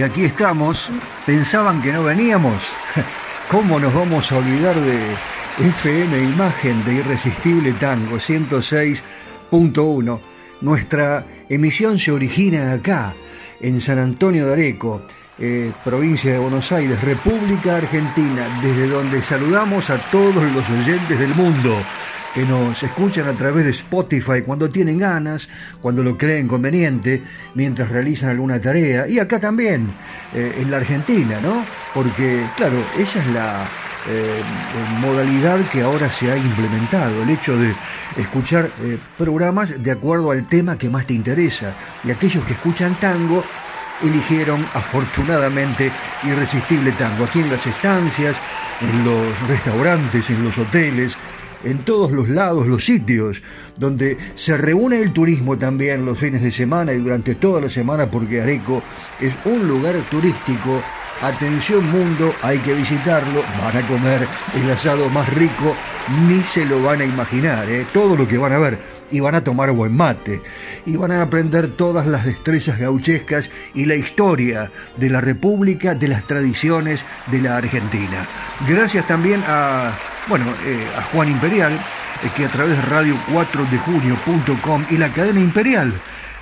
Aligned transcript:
Y 0.00 0.02
aquí 0.02 0.24
estamos. 0.24 0.88
Pensaban 1.26 1.82
que 1.82 1.92
no 1.92 2.02
veníamos. 2.02 2.54
¿Cómo 3.50 3.78
nos 3.78 3.92
vamos 3.92 4.32
a 4.32 4.38
olvidar 4.38 4.74
de 4.74 4.98
FM 5.58 6.22
Imagen 6.22 6.82
de 6.86 6.94
Irresistible 6.94 7.74
Tango 7.74 8.16
106.1? 8.16 10.20
Nuestra 10.62 11.26
emisión 11.50 11.98
se 11.98 12.12
origina 12.12 12.72
acá, 12.72 13.12
en 13.60 13.82
San 13.82 13.98
Antonio 13.98 14.46
de 14.46 14.54
Areco, 14.54 15.02
eh, 15.38 15.70
provincia 15.84 16.32
de 16.32 16.38
Buenos 16.38 16.72
Aires, 16.72 16.98
República 17.02 17.76
Argentina, 17.76 18.48
desde 18.62 18.88
donde 18.88 19.20
saludamos 19.20 19.90
a 19.90 19.98
todos 20.10 20.50
los 20.54 20.66
oyentes 20.70 21.18
del 21.18 21.34
mundo 21.34 21.76
que 22.34 22.44
nos 22.44 22.82
escuchan 22.82 23.28
a 23.28 23.32
través 23.32 23.64
de 23.64 23.70
Spotify 23.70 24.42
cuando 24.44 24.70
tienen 24.70 24.98
ganas, 24.98 25.48
cuando 25.80 26.02
lo 26.02 26.16
creen 26.16 26.46
conveniente, 26.46 27.22
mientras 27.54 27.90
realizan 27.90 28.30
alguna 28.30 28.60
tarea, 28.60 29.08
y 29.08 29.18
acá 29.18 29.40
también, 29.40 29.88
eh, 30.34 30.58
en 30.60 30.70
la 30.70 30.78
Argentina, 30.78 31.40
¿no? 31.42 31.64
Porque, 31.92 32.44
claro, 32.56 32.76
esa 32.98 33.20
es 33.20 33.26
la 33.28 33.64
eh, 34.08 34.42
modalidad 35.00 35.58
que 35.70 35.82
ahora 35.82 36.10
se 36.10 36.30
ha 36.30 36.36
implementado, 36.36 37.22
el 37.22 37.30
hecho 37.30 37.56
de 37.56 37.74
escuchar 38.16 38.70
eh, 38.82 38.98
programas 39.18 39.82
de 39.82 39.90
acuerdo 39.90 40.30
al 40.30 40.46
tema 40.46 40.78
que 40.78 40.88
más 40.88 41.06
te 41.06 41.14
interesa, 41.14 41.74
y 42.04 42.10
aquellos 42.10 42.44
que 42.44 42.52
escuchan 42.52 42.94
tango 43.00 43.44
eligieron 44.02 44.64
afortunadamente 44.72 45.90
Irresistible 46.24 46.92
Tango, 46.92 47.24
aquí 47.24 47.40
en 47.40 47.50
las 47.50 47.66
estancias, 47.66 48.36
en 48.80 49.04
los 49.04 49.48
restaurantes, 49.48 50.30
en 50.30 50.44
los 50.44 50.56
hoteles, 50.56 51.18
en 51.64 51.78
todos 51.78 52.12
los 52.12 52.28
lados, 52.28 52.66
los 52.66 52.84
sitios 52.84 53.42
donde 53.76 54.16
se 54.34 54.56
reúne 54.56 55.00
el 55.00 55.12
turismo 55.12 55.58
también 55.58 56.04
los 56.04 56.18
fines 56.18 56.42
de 56.42 56.50
semana 56.50 56.92
y 56.92 56.98
durante 56.98 57.34
toda 57.34 57.60
la 57.60 57.70
semana 57.70 58.10
porque 58.10 58.40
Areco 58.40 58.82
es 59.20 59.34
un 59.44 59.66
lugar 59.66 59.94
turístico. 60.10 60.80
Atención 61.22 61.84
mundo, 61.90 62.32
hay 62.40 62.58
que 62.60 62.72
visitarlo, 62.72 63.42
van 63.62 63.76
a 63.76 63.86
comer 63.86 64.26
el 64.54 64.70
asado 64.70 65.10
más 65.10 65.28
rico, 65.34 65.76
ni 66.26 66.42
se 66.42 66.64
lo 66.64 66.82
van 66.82 67.02
a 67.02 67.04
imaginar, 67.04 67.68
¿eh? 67.68 67.86
todo 67.92 68.16
lo 68.16 68.26
que 68.26 68.38
van 68.38 68.54
a 68.54 68.58
ver 68.58 68.99
y 69.10 69.20
van 69.20 69.34
a 69.34 69.44
tomar 69.44 69.70
buen 69.72 69.96
mate 69.96 70.40
y 70.86 70.96
van 70.96 71.12
a 71.12 71.22
aprender 71.22 71.68
todas 71.68 72.06
las 72.06 72.24
destrezas 72.24 72.78
gauchescas 72.78 73.50
y 73.74 73.84
la 73.84 73.96
historia 73.96 74.70
de 74.96 75.10
la 75.10 75.20
República, 75.20 75.94
de 75.94 76.08
las 76.08 76.26
tradiciones 76.26 77.04
de 77.26 77.40
la 77.40 77.56
Argentina. 77.56 78.26
Gracias 78.68 79.06
también 79.06 79.42
a, 79.46 79.92
bueno, 80.28 80.46
eh, 80.66 80.84
a 80.96 81.02
Juan 81.02 81.30
Imperial 81.30 81.78
que 82.36 82.44
a 82.44 82.48
través 82.48 82.76
de 82.76 82.82
radio 82.82 83.16
4 83.32 83.64
de 83.70 83.78
junio.com 83.78 84.84
y 84.90 84.98
la 84.98 85.08
cadena 85.08 85.40
imperial 85.40 85.92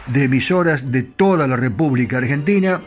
de 0.06 0.24
emisoras 0.24 0.90
de 0.90 1.02
toda 1.02 1.46
la 1.46 1.56
República 1.56 2.18
Argentina 2.18 2.80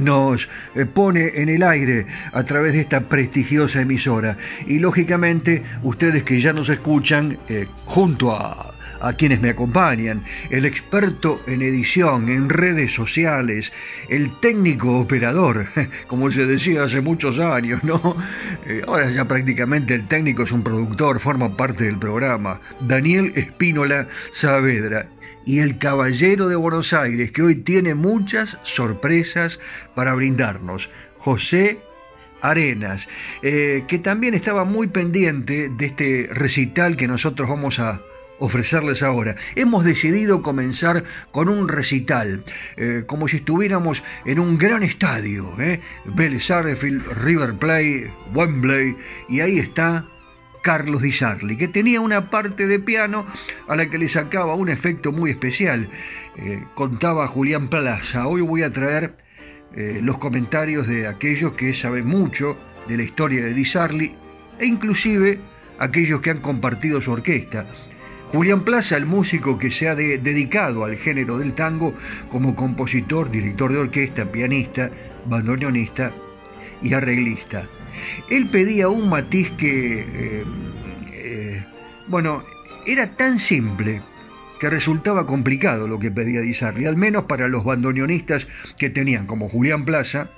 nos 0.00 0.48
eh, 0.74 0.84
pone 0.84 1.40
en 1.40 1.48
el 1.48 1.62
aire 1.62 2.06
a 2.32 2.42
través 2.44 2.72
de 2.72 2.80
esta 2.80 3.02
prestigiosa 3.02 3.80
emisora. 3.80 4.36
Y 4.66 4.80
lógicamente 4.80 5.62
ustedes 5.82 6.24
que 6.24 6.40
ya 6.40 6.52
nos 6.52 6.68
escuchan 6.68 7.38
eh, 7.48 7.66
junto 7.86 8.32
a 8.32 8.74
a 9.00 9.12
quienes 9.12 9.40
me 9.40 9.50
acompañan, 9.50 10.24
el 10.50 10.64
experto 10.64 11.40
en 11.46 11.62
edición, 11.62 12.28
en 12.28 12.48
redes 12.48 12.92
sociales, 12.92 13.72
el 14.08 14.30
técnico 14.40 14.98
operador, 14.98 15.66
como 16.06 16.30
se 16.30 16.46
decía 16.46 16.84
hace 16.84 17.00
muchos 17.00 17.38
años, 17.38 17.84
¿no? 17.84 18.16
Eh, 18.66 18.82
ahora 18.86 19.08
ya 19.10 19.26
prácticamente 19.26 19.94
el 19.94 20.06
técnico 20.06 20.42
es 20.42 20.52
un 20.52 20.62
productor, 20.62 21.20
forma 21.20 21.56
parte 21.56 21.84
del 21.84 21.98
programa, 21.98 22.60
Daniel 22.80 23.32
Espínola 23.36 24.08
Saavedra 24.30 25.06
y 25.44 25.60
el 25.60 25.78
Caballero 25.78 26.48
de 26.48 26.56
Buenos 26.56 26.92
Aires, 26.92 27.32
que 27.32 27.42
hoy 27.42 27.56
tiene 27.56 27.94
muchas 27.94 28.58
sorpresas 28.64 29.60
para 29.94 30.14
brindarnos, 30.14 30.90
José 31.16 31.78
Arenas, 32.40 33.08
eh, 33.42 33.84
que 33.88 33.98
también 33.98 34.34
estaba 34.34 34.64
muy 34.64 34.88
pendiente 34.88 35.70
de 35.70 35.86
este 35.86 36.28
recital 36.30 36.96
que 36.96 37.08
nosotros 37.08 37.48
vamos 37.48 37.78
a 37.78 38.00
ofrecerles 38.38 39.02
ahora. 39.02 39.36
Hemos 39.56 39.84
decidido 39.84 40.42
comenzar 40.42 41.04
con 41.30 41.48
un 41.48 41.68
recital, 41.68 42.44
eh, 42.76 43.04
como 43.06 43.28
si 43.28 43.36
estuviéramos 43.38 44.02
en 44.24 44.38
un 44.38 44.58
gran 44.58 44.82
estadio, 44.82 45.54
¿eh? 45.60 45.80
Vélez 46.04 46.48
River 46.48 47.54
Plate, 47.54 48.12
Wembley, 48.34 48.96
y 49.28 49.40
ahí 49.40 49.58
está 49.58 50.04
Carlos 50.62 51.02
Di 51.02 51.12
Sarli, 51.12 51.56
que 51.56 51.68
tenía 51.68 52.00
una 52.00 52.30
parte 52.30 52.66
de 52.66 52.78
piano 52.78 53.26
a 53.68 53.76
la 53.76 53.88
que 53.88 53.98
le 53.98 54.08
sacaba 54.08 54.54
un 54.54 54.68
efecto 54.68 55.12
muy 55.12 55.30
especial. 55.30 55.88
Eh, 56.36 56.62
contaba 56.74 57.26
Julián 57.28 57.68
Plaza. 57.68 58.26
Hoy 58.26 58.42
voy 58.42 58.62
a 58.62 58.72
traer 58.72 59.16
eh, 59.74 60.00
los 60.02 60.18
comentarios 60.18 60.86
de 60.86 61.06
aquellos 61.06 61.52
que 61.52 61.74
saben 61.74 62.06
mucho 62.06 62.56
de 62.86 62.96
la 62.96 63.02
historia 63.02 63.44
de 63.44 63.54
Di 63.54 63.64
Sarli 63.64 64.14
e 64.58 64.66
inclusive 64.66 65.38
aquellos 65.78 66.20
que 66.20 66.30
han 66.30 66.40
compartido 66.40 67.00
su 67.00 67.12
orquesta. 67.12 67.66
Julián 68.32 68.60
Plaza, 68.60 68.96
el 68.96 69.06
músico 69.06 69.58
que 69.58 69.70
se 69.70 69.88
ha 69.88 69.94
dedicado 69.94 70.84
al 70.84 70.96
género 70.96 71.38
del 71.38 71.54
tango 71.54 71.94
como 72.30 72.54
compositor, 72.54 73.30
director 73.30 73.72
de 73.72 73.78
orquesta, 73.78 74.26
pianista, 74.26 74.90
bandoneonista 75.26 76.12
y 76.82 76.92
arreglista. 76.92 77.66
Él 78.30 78.48
pedía 78.48 78.88
un 78.88 79.08
matiz 79.08 79.50
que, 79.52 80.00
eh, 80.00 80.44
eh, 81.12 81.64
bueno, 82.08 82.42
era 82.86 83.06
tan 83.16 83.40
simple 83.40 84.02
que 84.60 84.68
resultaba 84.68 85.26
complicado 85.26 85.88
lo 85.88 85.98
que 85.98 86.10
pedía 86.10 86.40
Di 86.40 86.84
al 86.84 86.96
menos 86.96 87.24
para 87.24 87.48
los 87.48 87.64
bandoneonistas 87.64 88.46
que 88.76 88.90
tenían, 88.90 89.26
como 89.26 89.48
Julián 89.48 89.84
Plaza, 89.84 90.28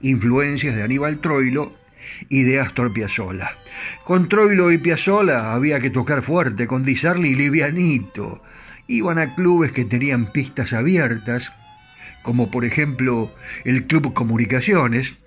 influencias 0.00 0.74
de 0.74 0.82
Aníbal 0.82 1.18
Troilo 1.18 1.79
y 2.28 2.42
de 2.42 2.60
Astor 2.60 2.92
Piazzolla. 2.92 3.56
Con 4.04 4.28
Troilo 4.28 4.72
y 4.72 4.78
Piazzolla 4.78 5.52
había 5.52 5.80
que 5.80 5.90
tocar 5.90 6.22
fuerte, 6.22 6.66
con 6.66 6.82
Di 6.82 6.92
y 6.92 7.34
livianito. 7.34 8.42
Iban 8.88 9.18
a 9.18 9.34
clubes 9.34 9.72
que 9.72 9.84
tenían 9.84 10.32
pistas 10.32 10.72
abiertas, 10.72 11.52
como 12.22 12.50
por 12.50 12.64
ejemplo 12.64 13.32
el 13.64 13.86
Club 13.86 14.12
Comunicaciones, 14.12 15.19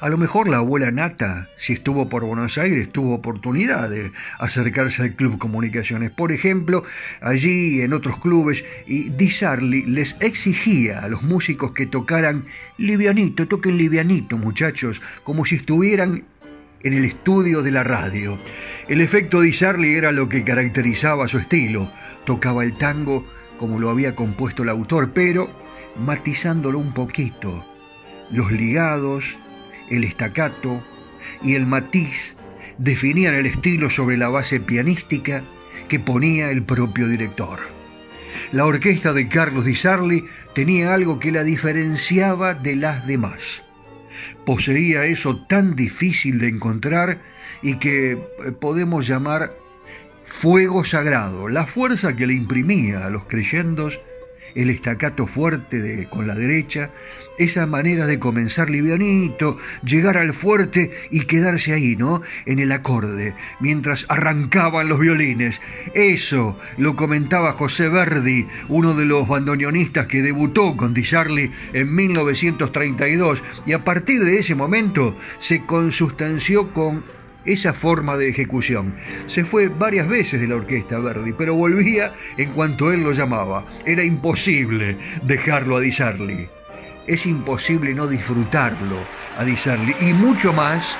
a 0.00 0.08
lo 0.08 0.16
mejor 0.16 0.48
la 0.48 0.58
abuela 0.58 0.90
Nata, 0.90 1.48
si 1.56 1.74
estuvo 1.74 2.08
por 2.08 2.24
Buenos 2.24 2.58
Aires, 2.58 2.90
tuvo 2.90 3.14
oportunidad 3.14 3.88
de 3.90 4.12
acercarse 4.38 5.02
al 5.02 5.12
Club 5.12 5.38
Comunicaciones. 5.38 6.10
Por 6.10 6.32
ejemplo, 6.32 6.84
allí 7.20 7.80
en 7.82 7.92
otros 7.92 8.18
clubes, 8.18 8.64
y 8.86 9.10
Di 9.10 9.30
Sarli 9.30 9.82
les 9.82 10.16
exigía 10.20 11.00
a 11.00 11.08
los 11.08 11.22
músicos 11.22 11.72
que 11.72 11.86
tocaran 11.86 12.44
livianito, 12.78 13.46
toquen 13.46 13.78
livianito, 13.78 14.38
muchachos, 14.38 15.02
como 15.24 15.44
si 15.44 15.56
estuvieran 15.56 16.24
en 16.82 16.92
el 16.92 17.04
estudio 17.04 17.62
de 17.62 17.70
la 17.72 17.82
radio. 17.82 18.38
El 18.88 19.00
efecto 19.00 19.40
Di 19.40 19.52
Sarli 19.52 19.94
era 19.94 20.12
lo 20.12 20.28
que 20.28 20.44
caracterizaba 20.44 21.28
su 21.28 21.38
estilo. 21.38 21.90
Tocaba 22.24 22.64
el 22.64 22.76
tango 22.76 23.24
como 23.58 23.78
lo 23.78 23.90
había 23.90 24.14
compuesto 24.14 24.62
el 24.62 24.68
autor, 24.68 25.12
pero 25.12 25.50
matizándolo 25.98 26.78
un 26.78 26.92
poquito. 26.92 27.64
Los 28.30 28.52
ligados, 28.52 29.36
el 29.90 30.04
estacato 30.04 30.82
y 31.42 31.54
el 31.54 31.66
matiz 31.66 32.36
definían 32.78 33.34
el 33.34 33.46
estilo 33.46 33.90
sobre 33.90 34.16
la 34.16 34.28
base 34.28 34.60
pianística 34.60 35.42
que 35.88 35.98
ponía 36.00 36.50
el 36.50 36.62
propio 36.62 37.08
director. 37.08 37.58
La 38.52 38.64
orquesta 38.64 39.12
de 39.12 39.28
Carlos 39.28 39.64
Di 39.64 39.74
Sarli 39.74 40.24
tenía 40.54 40.94
algo 40.94 41.18
que 41.18 41.32
la 41.32 41.42
diferenciaba 41.42 42.54
de 42.54 42.76
las 42.76 43.06
demás. 43.06 43.64
Poseía 44.44 45.04
eso 45.06 45.36
tan 45.46 45.74
difícil 45.74 46.38
de 46.38 46.48
encontrar 46.48 47.20
y 47.62 47.76
que 47.76 48.12
eh, 48.12 48.18
podemos 48.60 49.06
llamar 49.06 49.52
fuego 50.24 50.84
sagrado, 50.84 51.48
la 51.48 51.66
fuerza 51.66 52.14
que 52.14 52.26
le 52.26 52.34
imprimía 52.34 53.06
a 53.06 53.10
los 53.10 53.24
creyendos 53.24 54.00
el 54.56 54.70
estacato 54.70 55.26
fuerte 55.26 55.80
de, 55.80 56.06
con 56.08 56.26
la 56.26 56.34
derecha, 56.34 56.90
esa 57.38 57.66
manera 57.66 58.06
de 58.06 58.18
comenzar 58.18 58.70
livianito, 58.70 59.58
llegar 59.84 60.16
al 60.16 60.32
fuerte 60.32 60.90
y 61.10 61.20
quedarse 61.26 61.74
ahí, 61.74 61.94
¿no? 61.94 62.22
En 62.46 62.58
el 62.58 62.72
acorde, 62.72 63.34
mientras 63.60 64.06
arrancaban 64.08 64.88
los 64.88 64.98
violines. 64.98 65.60
Eso 65.94 66.58
lo 66.78 66.96
comentaba 66.96 67.52
José 67.52 67.88
Verdi, 67.88 68.46
uno 68.68 68.94
de 68.94 69.04
los 69.04 69.28
bandoneonistas 69.28 70.06
que 70.06 70.22
debutó 70.22 70.76
con 70.76 70.94
Di 70.94 71.02
Charlie 71.02 71.52
en 71.72 71.94
1932 71.94 73.42
y 73.66 73.72
a 73.72 73.84
partir 73.84 74.24
de 74.24 74.38
ese 74.38 74.54
momento 74.54 75.16
se 75.38 75.62
consustanció 75.62 76.72
con 76.72 77.04
esa 77.46 77.72
forma 77.72 78.16
de 78.16 78.28
ejecución. 78.28 78.94
Se 79.26 79.44
fue 79.44 79.68
varias 79.68 80.08
veces 80.08 80.40
de 80.40 80.48
la 80.48 80.56
orquesta 80.56 80.98
Verdi, 80.98 81.32
pero 81.32 81.54
volvía 81.54 82.12
en 82.36 82.50
cuanto 82.50 82.92
él 82.92 83.02
lo 83.02 83.12
llamaba. 83.12 83.64
Era 83.84 84.04
imposible 84.04 84.96
dejarlo 85.22 85.76
a 85.76 85.80
Di 85.80 85.92
Sarli. 85.92 86.48
Es 87.06 87.26
imposible 87.26 87.94
no 87.94 88.06
disfrutarlo 88.06 88.96
a 89.38 89.44
Di 89.44 89.56
Sarli. 89.56 89.94
Y 90.00 90.12
mucho 90.12 90.52
más 90.52 90.96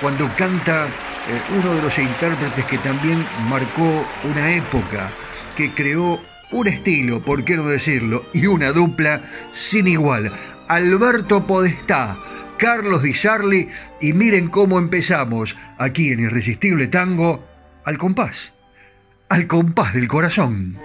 cuando 0.00 0.28
canta 0.36 0.86
eh, 0.86 1.40
uno 1.58 1.74
de 1.74 1.82
los 1.82 1.98
intérpretes 1.98 2.64
que 2.66 2.78
también 2.78 3.24
marcó 3.48 4.06
una 4.24 4.54
época, 4.54 5.10
que 5.56 5.70
creó 5.70 6.20
un 6.50 6.68
estilo, 6.68 7.20
por 7.20 7.44
qué 7.44 7.56
no 7.56 7.66
decirlo, 7.66 8.24
y 8.32 8.46
una 8.46 8.72
dupla 8.72 9.20
sin 9.50 9.86
igual. 9.88 10.32
Alberto 10.68 11.46
Podestá 11.46 12.16
Carlos 12.58 13.02
Di 13.02 13.14
Sarli 13.14 13.68
y 14.00 14.12
miren 14.12 14.48
cómo 14.48 14.78
empezamos 14.78 15.56
aquí 15.78 16.10
en 16.10 16.20
Irresistible 16.20 16.88
Tango 16.88 17.44
al 17.84 17.96
compás, 17.96 18.52
al 19.28 19.46
compás 19.46 19.94
del 19.94 20.08
corazón. 20.08 20.76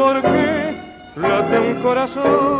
Sabrás 0.00 0.22
por 0.22 0.22
qué 0.22 0.74
late 1.16 1.58
un 1.58 1.82
corazón 1.82 2.59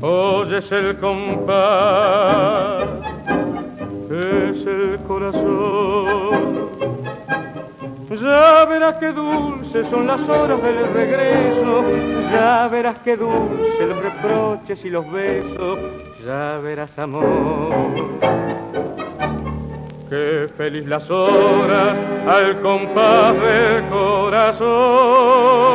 Oyes 0.00 0.70
el 0.70 0.96
compás, 1.00 2.84
es 4.08 4.64
el 4.64 5.00
corazón. 5.04 6.70
Ya 8.10 8.64
verás 8.66 8.98
qué 8.98 9.10
dulces 9.10 9.88
son 9.90 10.06
las 10.06 10.20
horas 10.28 10.62
del 10.62 10.86
regreso, 10.94 11.82
ya 12.30 12.68
verás 12.68 13.00
qué 13.00 13.16
dulces 13.16 13.88
los 13.88 14.00
reproches 14.00 14.84
y 14.84 14.90
los 14.90 15.10
besos, 15.10 15.80
ya 16.24 16.60
verás 16.62 16.96
amor. 16.96 17.74
Qué 20.08 20.48
feliz 20.56 20.86
las 20.86 21.10
horas 21.10 21.96
al 22.28 22.60
compás 22.60 23.34
del 23.34 23.82
corazón. 23.88 25.73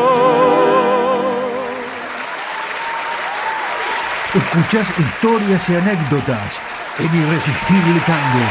Escuchás 4.60 4.94
historias 5.00 5.70
y 5.70 5.76
anécdotas 5.76 6.60
en 7.00 7.06
Irresistible 7.06 8.02
Tango. 8.06 8.46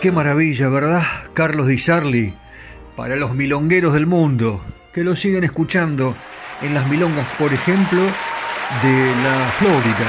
Qué 0.00 0.10
maravilla, 0.10 0.68
¿verdad? 0.70 1.04
Carlos 1.34 1.68
Di 1.68 1.78
Sarli, 1.78 2.34
para 2.96 3.14
los 3.14 3.34
milongueros 3.34 3.94
del 3.94 4.08
mundo, 4.08 4.64
que 4.92 5.04
lo 5.04 5.14
siguen 5.14 5.44
escuchando 5.44 6.16
en 6.62 6.74
las 6.74 6.88
milongas, 6.88 7.28
por 7.38 7.52
ejemplo, 7.52 8.00
de 8.02 9.12
la 9.22 9.50
Florida. 9.52 10.08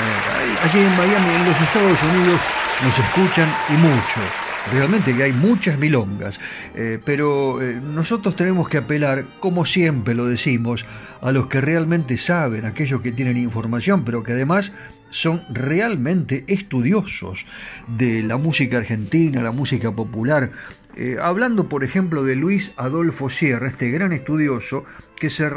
Allí 0.63 0.79
en 0.79 0.97
Miami, 0.97 1.35
en 1.35 1.45
los 1.45 1.61
Estados 1.61 2.01
Unidos, 2.01 2.41
nos 2.83 2.97
escuchan 2.97 3.47
y 3.69 3.73
mucho 3.73 4.42
realmente 4.71 5.15
que 5.15 5.23
hay 5.23 5.33
muchas 5.33 5.77
milongas, 5.77 6.39
eh, 6.75 6.99
pero 7.03 7.61
eh, 7.61 7.79
nosotros 7.81 8.35
tenemos 8.35 8.69
que 8.69 8.77
apelar, 8.77 9.25
como 9.39 9.65
siempre 9.65 10.15
lo 10.15 10.25
decimos, 10.25 10.85
a 11.21 11.31
los 11.31 11.47
que 11.47 11.61
realmente 11.61 12.17
saben, 12.17 12.65
aquellos 12.65 13.01
que 13.01 13.11
tienen 13.11 13.37
información, 13.37 14.03
pero 14.05 14.23
que 14.23 14.33
además 14.33 14.71
son 15.09 15.41
realmente 15.49 16.43
estudiosos 16.47 17.45
de 17.87 18.23
la 18.23 18.37
música 18.37 18.77
argentina, 18.77 19.43
la 19.43 19.51
música 19.51 19.91
popular. 19.91 20.51
Eh, 20.95 21.17
hablando, 21.21 21.69
por 21.69 21.83
ejemplo, 21.83 22.23
de 22.23 22.35
Luis 22.35 22.71
Adolfo 22.77 23.29
Sierra, 23.29 23.67
este 23.67 23.89
gran 23.89 24.11
estudioso 24.11 24.85
que 25.19 25.29
se, 25.29 25.49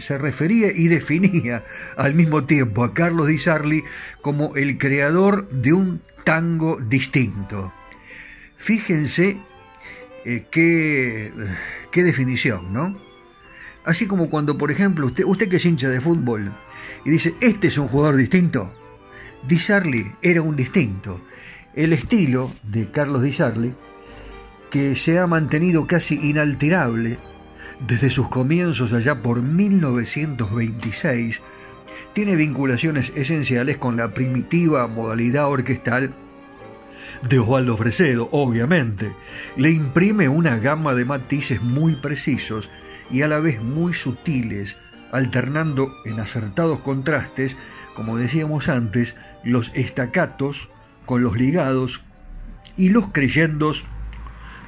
se 0.00 0.18
refería 0.18 0.72
y 0.72 0.88
definía 0.88 1.64
al 1.96 2.14
mismo 2.14 2.44
tiempo 2.44 2.84
a 2.84 2.94
Carlos 2.94 3.28
Di 3.28 3.38
Sarli 3.38 3.84
como 4.22 4.56
el 4.56 4.78
creador 4.78 5.48
de 5.50 5.72
un 5.72 6.00
tango 6.24 6.78
distinto. 6.80 7.72
Fíjense 8.62 9.36
eh, 10.24 10.46
qué, 10.48 11.32
qué, 11.90 12.04
definición, 12.04 12.72
¿no? 12.72 12.96
Así 13.84 14.06
como 14.06 14.30
cuando, 14.30 14.56
por 14.56 14.70
ejemplo, 14.70 15.06
usted, 15.06 15.24
usted 15.24 15.48
que 15.48 15.56
es 15.56 15.64
hincha 15.64 15.88
de 15.88 16.00
fútbol 16.00 16.52
y 17.04 17.10
dice, 17.10 17.34
este 17.40 17.66
es 17.66 17.76
un 17.76 17.88
jugador 17.88 18.14
distinto. 18.14 18.72
Di 19.48 19.58
Sarli 19.58 20.06
era 20.22 20.42
un 20.42 20.54
distinto. 20.54 21.20
El 21.74 21.92
estilo 21.92 22.52
de 22.62 22.88
Carlos 22.88 23.22
Di 23.22 23.32
Sarli, 23.32 23.74
que 24.70 24.94
se 24.94 25.18
ha 25.18 25.26
mantenido 25.26 25.88
casi 25.88 26.14
inalterable 26.14 27.18
desde 27.84 28.10
sus 28.10 28.28
comienzos 28.28 28.92
allá 28.92 29.16
por 29.16 29.42
1926, 29.42 31.42
tiene 32.12 32.36
vinculaciones 32.36 33.12
esenciales 33.16 33.78
con 33.78 33.96
la 33.96 34.14
primitiva 34.14 34.86
modalidad 34.86 35.48
orquestal 35.48 36.14
de 37.28 37.38
Osvaldo 37.38 37.76
Fresedo, 37.76 38.28
obviamente. 38.32 39.12
Le 39.56 39.70
imprime 39.70 40.28
una 40.28 40.58
gama 40.58 40.94
de 40.94 41.04
matices 41.04 41.62
muy 41.62 41.94
precisos 41.94 42.70
y 43.10 43.22
a 43.22 43.28
la 43.28 43.40
vez 43.40 43.62
muy 43.62 43.92
sutiles, 43.92 44.78
alternando 45.12 45.92
en 46.04 46.20
acertados 46.20 46.80
contrastes, 46.80 47.56
como 47.94 48.16
decíamos 48.16 48.68
antes, 48.68 49.16
los 49.44 49.70
estacatos 49.74 50.70
con 51.04 51.22
los 51.22 51.36
ligados 51.36 52.02
y 52.76 52.88
los 52.88 53.08
creyendos 53.08 53.84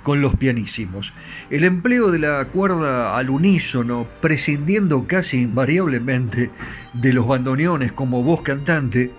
con 0.03 0.21
los 0.21 0.37
pianísimos. 0.37 1.15
El 1.51 1.65
empleo 1.65 2.11
de 2.11 2.19
la 2.19 2.45
cuerda 2.45 3.17
al 3.17 3.31
unísono, 3.31 4.07
prescindiendo 4.21 5.07
casi 5.09 5.41
invariablemente 5.41 6.51
de 6.93 7.13
los 7.13 7.27
bandoneones 7.27 7.93
como 7.93 8.23
voz 8.23 8.43
cantante, 8.43 9.11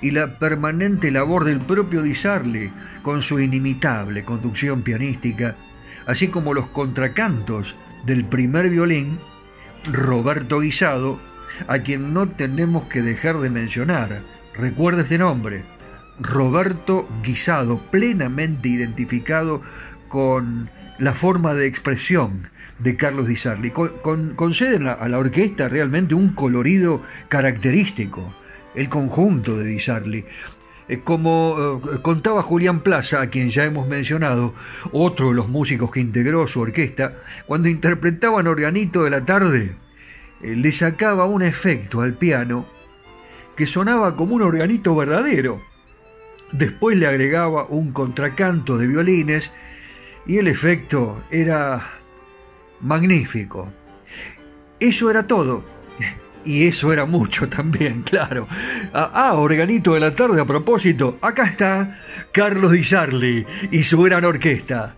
y 0.00 0.10
la 0.12 0.38
permanente 0.38 1.10
labor 1.10 1.44
del 1.44 1.60
propio 1.60 2.02
Di 2.02 2.14
Sarli 2.14 2.70
con 3.02 3.22
su 3.22 3.40
inimitable 3.40 4.24
conducción 4.24 4.82
pianística, 4.82 5.56
así 6.06 6.28
como 6.28 6.54
los 6.54 6.66
contracantos 6.68 7.76
del 8.04 8.24
primer 8.24 8.68
violín, 8.70 9.18
Roberto 9.92 10.60
Guisado, 10.60 11.18
a 11.66 11.80
quien 11.80 12.12
no 12.12 12.28
tenemos 12.28 12.84
que 12.84 13.02
dejar 13.02 13.38
de 13.38 13.50
mencionar. 13.50 14.20
Recuerda 14.54 15.02
este 15.02 15.18
nombre, 15.18 15.64
Roberto 16.20 17.08
Guisado, 17.22 17.78
plenamente 17.90 18.68
identificado 18.68 19.62
con 20.08 20.70
la 20.98 21.12
forma 21.12 21.54
de 21.54 21.66
expresión 21.66 22.48
de 22.78 22.96
Carlos 22.96 23.26
Di 23.26 23.36
Sarli. 23.36 23.70
conceden 23.70 24.86
a 24.86 25.08
la 25.08 25.18
orquesta 25.18 25.68
realmente 25.68 26.14
un 26.14 26.30
colorido 26.30 27.02
característico 27.28 28.32
el 28.78 28.88
conjunto 28.88 29.58
de 29.58 29.64
Di 29.64 29.80
Sarli. 29.80 30.24
Eh, 30.88 31.00
como 31.02 31.82
eh, 31.92 31.98
contaba 32.00 32.42
Julián 32.42 32.80
Plaza, 32.80 33.20
a 33.20 33.28
quien 33.28 33.50
ya 33.50 33.64
hemos 33.64 33.88
mencionado, 33.88 34.54
otro 34.92 35.30
de 35.30 35.34
los 35.34 35.48
músicos 35.48 35.90
que 35.90 36.00
integró 36.00 36.46
su 36.46 36.60
orquesta, 36.60 37.14
cuando 37.46 37.68
interpretaban 37.68 38.46
Organito 38.46 39.02
de 39.02 39.10
la 39.10 39.24
tarde, 39.24 39.72
eh, 40.42 40.54
le 40.54 40.70
sacaba 40.72 41.24
un 41.24 41.42
efecto 41.42 42.02
al 42.02 42.14
piano 42.14 42.66
que 43.56 43.66
sonaba 43.66 44.14
como 44.14 44.36
un 44.36 44.42
organito 44.42 44.94
verdadero. 44.94 45.60
Después 46.52 46.96
le 46.96 47.08
agregaba 47.08 47.64
un 47.64 47.92
contracanto 47.92 48.78
de 48.78 48.86
violines 48.86 49.52
y 50.24 50.38
el 50.38 50.46
efecto 50.46 51.20
era 51.32 51.98
magnífico. 52.80 53.72
Eso 54.78 55.10
era 55.10 55.26
todo 55.26 55.77
y 56.44 56.66
eso 56.66 56.92
era 56.92 57.04
mucho 57.06 57.48
también, 57.48 58.02
claro. 58.02 58.46
Ah, 58.92 59.10
ah, 59.12 59.34
organito 59.34 59.94
de 59.94 60.00
la 60.00 60.14
tarde 60.14 60.40
a 60.40 60.44
propósito. 60.44 61.18
Acá 61.20 61.46
está 61.46 62.00
Carlos 62.32 62.72
Di 62.72 62.84
Sarli 62.84 63.46
y 63.70 63.82
su 63.82 64.02
gran 64.02 64.24
orquesta. 64.24 64.96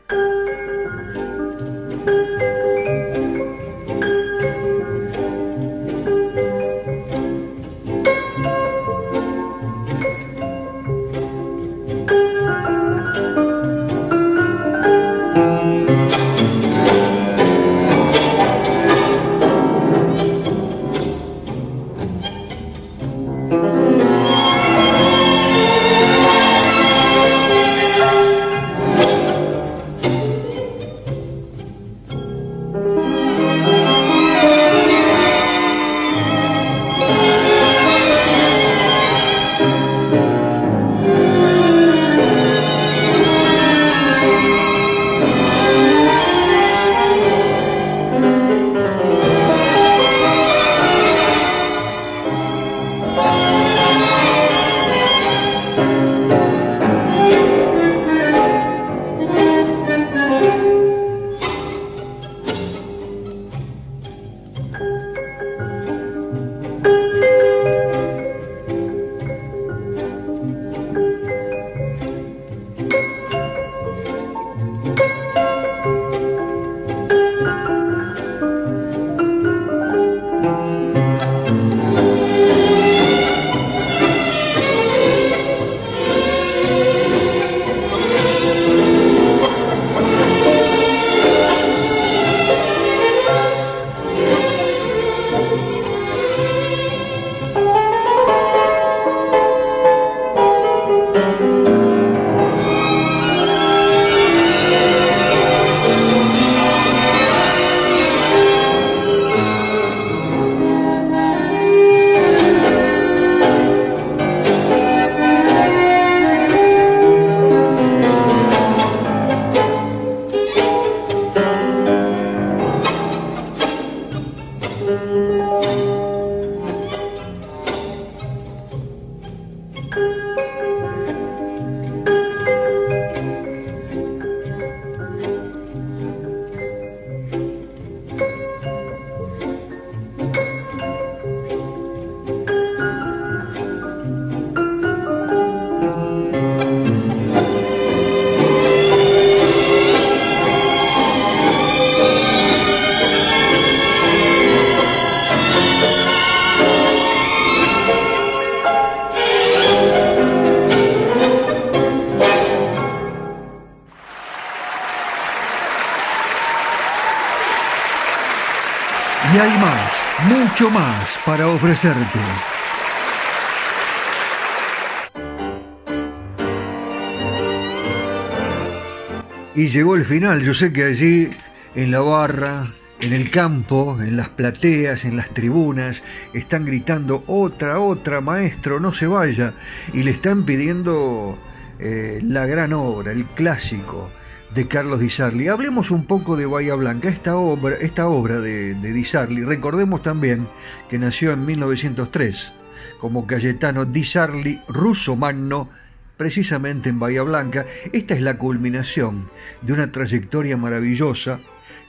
Y 179.55 179.69
llegó 179.69 179.95
el 179.95 180.05
final, 180.05 180.43
yo 180.43 180.53
sé 180.53 180.73
que 180.73 180.83
allí 180.83 181.31
en 181.77 181.93
la 181.93 182.01
barra, 182.01 182.65
en 183.03 183.13
el 183.13 183.31
campo, 183.31 183.99
en 184.01 184.17
las 184.17 184.31
plateas, 184.31 185.05
en 185.05 185.17
las 185.17 185.31
tribunas, 185.31 186.03
están 186.35 186.65
gritando 186.65 187.23
otra, 187.29 187.79
otra, 187.79 188.21
maestro, 188.21 188.81
no 188.81 188.93
se 188.93 189.07
vaya, 189.07 189.53
y 189.93 190.03
le 190.03 190.11
están 190.11 190.45
pidiendo 190.45 191.39
eh, 191.79 192.21
la 192.25 192.47
gran 192.47 192.73
obra, 192.73 193.13
el 193.13 193.27
clásico 193.27 194.11
de 194.55 194.67
Carlos 194.67 195.01
Di 195.01 195.11
Sarli. 195.11 195.49
Hablemos 195.49 195.91
un 195.91 196.07
poco 196.07 196.37
de 196.37 196.47
Bahía 196.47 196.75
Blanca, 196.75 197.09
esta 197.09 197.37
obra, 197.37 197.77
esta 197.77 198.09
obra 198.09 198.41
de, 198.41 198.75
Di 198.75 199.05
Sarli. 199.05 199.45
Recordemos 199.45 200.03
también 200.03 200.49
que 200.89 200.99
nació 200.99 201.33
en 201.33 201.45
1903 201.45 202.53
como 202.99 203.27
Cayetano 203.27 203.85
Di 203.85 204.05
Sarli 204.05 204.61
ruso 204.69 205.17
magno, 205.17 205.69
precisamente 206.17 206.89
en 206.89 206.99
Bahía 206.99 207.23
Blanca. 207.23 207.67
Esta 207.93 208.15
es 208.15 208.23
la 208.23 208.39
culminación 208.39 209.31
de 209.63 209.73
una 209.73 209.93
trayectoria 209.93 210.57
maravillosa 210.57 211.41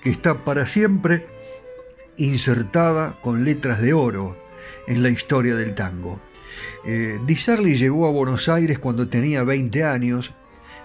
que 0.02 0.10
está 0.10 0.46
para 0.46 0.66
siempre 0.66 1.28
insertada 2.18 3.18
con 3.22 3.44
letras 3.44 3.82
de 3.82 3.94
oro 3.94 4.38
en 4.88 5.04
la 5.04 5.10
historia 5.10 5.56
del 5.56 5.74
tango. 5.74 6.20
Eh, 6.86 7.20
Di 7.26 7.36
Sarli 7.36 7.76
llegó 7.76 8.08
a 8.08 8.12
Buenos 8.12 8.50
Aires 8.50 8.80
cuando 8.80 9.08
tenía 9.08 9.44
20 9.44 9.84
años, 9.84 10.34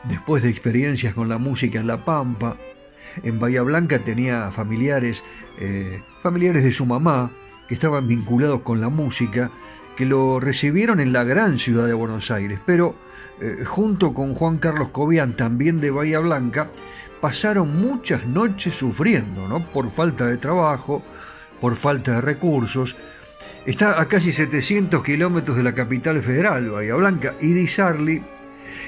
después 0.08 0.42
de 0.42 0.50
experiencias 0.50 1.14
con 1.14 1.28
la 1.28 1.38
música 1.38 1.80
en 1.80 1.86
La 1.86 2.04
Pampa. 2.04 2.56
En 3.22 3.38
Bahía 3.38 3.62
Blanca 3.62 3.98
tenía 4.00 4.50
familiares, 4.50 5.24
eh, 5.58 6.00
familiares 6.22 6.64
de 6.64 6.72
su 6.72 6.86
mamá, 6.86 7.30
que 7.68 7.74
estaban 7.74 8.06
vinculados 8.06 8.62
con 8.62 8.80
la 8.80 8.88
música, 8.88 9.50
que 9.96 10.04
lo 10.04 10.38
recibieron 10.40 11.00
en 11.00 11.12
la 11.12 11.24
gran 11.24 11.58
ciudad 11.58 11.86
de 11.86 11.94
Buenos 11.94 12.30
Aires, 12.30 12.60
pero 12.64 12.94
eh, 13.40 13.64
junto 13.64 14.12
con 14.12 14.34
Juan 14.34 14.58
Carlos 14.58 14.90
Cobian, 14.90 15.36
también 15.36 15.80
de 15.80 15.90
Bahía 15.90 16.20
Blanca, 16.20 16.68
pasaron 17.20 17.80
muchas 17.80 18.26
noches 18.26 18.74
sufriendo, 18.74 19.48
¿no? 19.48 19.64
Por 19.66 19.90
falta 19.90 20.26
de 20.26 20.36
trabajo, 20.36 21.02
por 21.60 21.76
falta 21.76 22.12
de 22.12 22.20
recursos. 22.20 22.96
Está 23.64 24.00
a 24.00 24.06
casi 24.06 24.30
700 24.30 25.02
kilómetros 25.02 25.56
de 25.56 25.62
la 25.62 25.74
capital 25.74 26.22
federal, 26.22 26.70
Bahía 26.70 26.94
Blanca, 26.94 27.34
y 27.40 27.48
Di 27.48 27.66
Sarli 27.66 28.22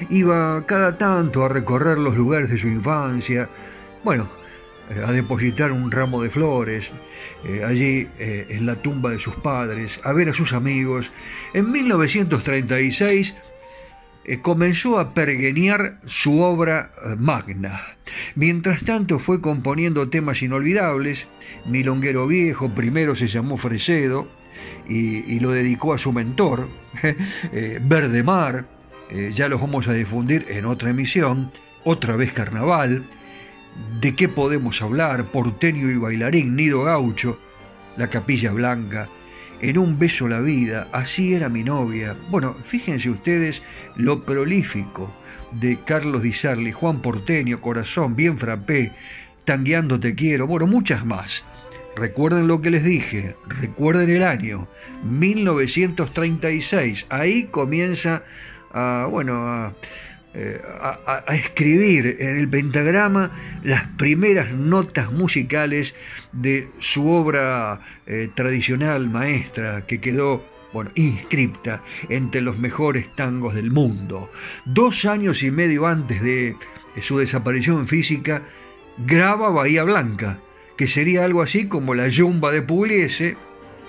iba 0.09 0.65
cada 0.65 0.97
tanto 0.97 1.45
a 1.45 1.49
recorrer 1.49 1.97
los 1.97 2.15
lugares 2.15 2.49
de 2.49 2.57
su 2.57 2.67
infancia, 2.67 3.49
bueno, 4.03 4.29
eh, 4.89 5.03
a 5.05 5.11
depositar 5.11 5.71
un 5.71 5.91
ramo 5.91 6.21
de 6.21 6.29
flores, 6.29 6.91
eh, 7.45 7.63
allí 7.65 8.07
eh, 8.19 8.47
en 8.49 8.65
la 8.65 8.75
tumba 8.75 9.11
de 9.11 9.19
sus 9.19 9.35
padres, 9.35 9.99
a 10.03 10.13
ver 10.13 10.29
a 10.29 10.33
sus 10.33 10.53
amigos. 10.53 11.11
En 11.53 11.71
1936 11.71 13.35
eh, 14.25 14.39
comenzó 14.41 14.99
a 14.99 15.13
pergeñar 15.13 15.99
su 16.05 16.41
obra 16.41 16.91
magna. 17.17 17.81
Mientras 18.35 18.83
tanto 18.83 19.19
fue 19.19 19.41
componiendo 19.41 20.09
temas 20.09 20.41
inolvidables. 20.41 21.27
Milonguero 21.65 22.27
Viejo 22.27 22.69
primero 22.69 23.15
se 23.15 23.27
llamó 23.27 23.57
Fresedo 23.57 24.27
y, 24.87 25.39
lo 25.39 25.51
dedicó 25.51 25.93
a 25.93 25.97
su 25.97 26.11
mentor. 26.11 26.67
eh, 27.53 27.79
Verde 27.81 28.23
Mar, 28.23 28.65
eh, 29.09 29.31
ya 29.33 29.47
los 29.47 29.59
vamos 29.59 29.87
a 29.87 29.93
difundir 29.93 30.45
en 30.49 30.65
otra 30.65 30.89
emisión. 30.89 31.51
Otra 31.83 32.15
vez 32.15 32.33
Carnaval. 32.33 33.03
¿De 34.01 34.15
qué 34.15 34.27
podemos 34.27 34.81
hablar? 34.81 35.25
Porteño 35.25 35.89
y 35.89 35.97
bailarín, 35.97 36.55
Nido 36.55 36.83
Gaucho, 36.83 37.39
La 37.97 38.09
Capilla 38.09 38.51
Blanca, 38.51 39.07
en 39.61 39.77
un 39.77 39.99
beso 39.99 40.27
la 40.27 40.39
vida, 40.39 40.87
así 40.91 41.33
era 41.33 41.49
mi 41.49 41.63
novia. 41.63 42.15
Bueno, 42.29 42.55
fíjense 42.65 43.09
ustedes 43.09 43.61
lo 43.95 44.23
prolífico 44.23 45.11
de 45.51 45.79
Carlos 45.85 46.23
Di 46.23 46.33
Sarli, 46.33 46.71
Juan 46.71 47.01
Porteño, 47.01 47.61
Corazón, 47.61 48.15
Bien 48.15 48.37
Frappé, 48.37 48.91
Tangueando 49.45 49.99
Te 49.99 50.15
Quiero, 50.15 50.47
bueno, 50.47 50.67
muchas 50.67 51.05
más. 51.05 51.45
Recuerden 51.95 52.47
lo 52.47 52.61
que 52.61 52.71
les 52.71 52.83
dije, 52.83 53.35
recuerden 53.47 54.09
el 54.09 54.23
año 54.23 54.67
1936, 55.03 57.07
ahí 57.09 57.45
comienza 57.45 58.23
a, 58.71 59.07
bueno, 59.09 59.47
a, 59.47 59.73
eh, 60.33 60.61
a, 60.81 61.23
a, 61.27 61.35
escribir 61.35 62.17
en 62.19 62.37
el 62.37 62.47
pentagrama 62.47 63.31
las 63.63 63.87
primeras 63.97 64.53
notas 64.53 65.11
musicales 65.11 65.95
de 66.31 66.69
su 66.79 67.09
obra 67.09 67.81
eh, 68.05 68.29
tradicional 68.35 69.09
maestra 69.09 69.87
que 69.87 69.99
quedó 69.99 70.43
bueno, 70.71 70.91
inscripta 70.93 71.81
entre 72.09 72.41
los 72.41 72.59
mejores 72.59 73.15
tangos 73.15 73.55
del 73.55 73.71
mundo. 73.71 74.29
Dos 74.65 75.05
años 75.05 75.41
y 75.41 75.49
medio 75.49 75.87
antes 75.87 76.21
de 76.21 76.55
su 77.01 77.17
desaparición 77.17 77.87
física, 77.87 78.43
graba 78.97 79.49
Bahía 79.49 79.83
Blanca, 79.83 80.39
que 80.77 80.87
sería 80.87 81.25
algo 81.25 81.41
así 81.41 81.67
como 81.67 81.95
la 81.95 82.07
yumba 82.07 82.51
de 82.51 82.61
Pugliese. 82.61 83.35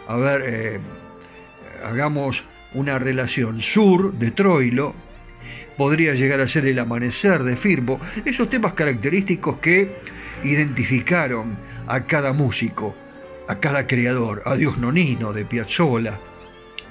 A 0.08 0.16
ver, 0.16 0.42
eh, 0.46 0.80
hagamos 1.84 2.44
una 2.74 2.98
relación 2.98 3.60
sur 3.60 4.12
de 4.14 4.30
Troilo, 4.30 4.94
podría 5.76 6.14
llegar 6.14 6.40
a 6.40 6.48
ser 6.48 6.66
el 6.66 6.78
amanecer 6.78 7.42
de 7.42 7.56
Firmo, 7.56 8.00
esos 8.24 8.48
temas 8.48 8.74
característicos 8.74 9.58
que 9.58 9.96
identificaron 10.44 11.56
a 11.86 12.04
cada 12.06 12.32
músico, 12.32 12.94
a 13.48 13.56
cada 13.56 13.86
creador, 13.86 14.42
a 14.44 14.54
Dios 14.56 14.78
Nonino 14.78 15.32
de 15.32 15.44
Piazzolla, 15.44 16.18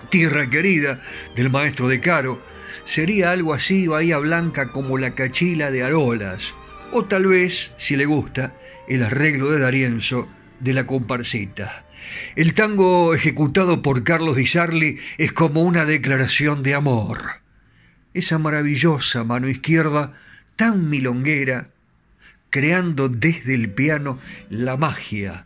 Tierra 0.09 0.49
Querida 0.49 0.99
del 1.35 1.49
maestro 1.49 1.87
de 1.87 1.99
Caro, 1.99 2.39
sería 2.85 3.31
algo 3.31 3.53
así 3.53 3.87
Bahía 3.87 4.17
Blanca 4.17 4.71
como 4.71 4.97
la 4.97 5.11
cachila 5.11 5.71
de 5.71 5.83
Arolas, 5.83 6.53
o 6.91 7.05
tal 7.05 7.27
vez, 7.27 7.71
si 7.77 7.95
le 7.95 8.05
gusta, 8.05 8.53
el 8.87 9.03
arreglo 9.03 9.51
de 9.51 9.59
Darienzo 9.59 10.27
de 10.59 10.73
la 10.73 10.87
comparsita. 10.87 11.83
El 12.35 12.53
tango 12.53 13.13
ejecutado 13.13 13.81
por 13.81 14.03
Carlos 14.03 14.35
Di 14.35 14.45
Sarli 14.45 14.99
es 15.17 15.33
como 15.33 15.61
una 15.61 15.85
declaración 15.85 16.63
de 16.63 16.75
amor. 16.75 17.41
Esa 18.13 18.39
maravillosa 18.39 19.23
mano 19.23 19.47
izquierda, 19.47 20.13
tan 20.55 20.89
milonguera, 20.89 21.69
creando 22.49 23.09
desde 23.09 23.53
el 23.53 23.69
piano 23.69 24.19
la 24.49 24.77
magia 24.77 25.45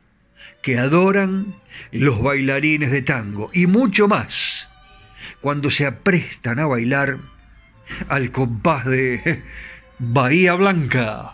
que 0.62 0.80
adoran 0.80 1.56
los 1.92 2.22
bailarines 2.22 2.90
de 2.92 3.02
tango 3.02 3.50
y 3.54 3.68
mucho 3.68 4.08
más 4.08 4.70
cuando 5.42 5.70
se 5.70 5.86
aprestan 5.86 6.60
a 6.60 6.66
bailar 6.66 7.18
al 8.08 8.32
compás 8.32 8.86
de 8.86 9.44
Bahía 10.00 10.54
Blanca. 10.54 11.34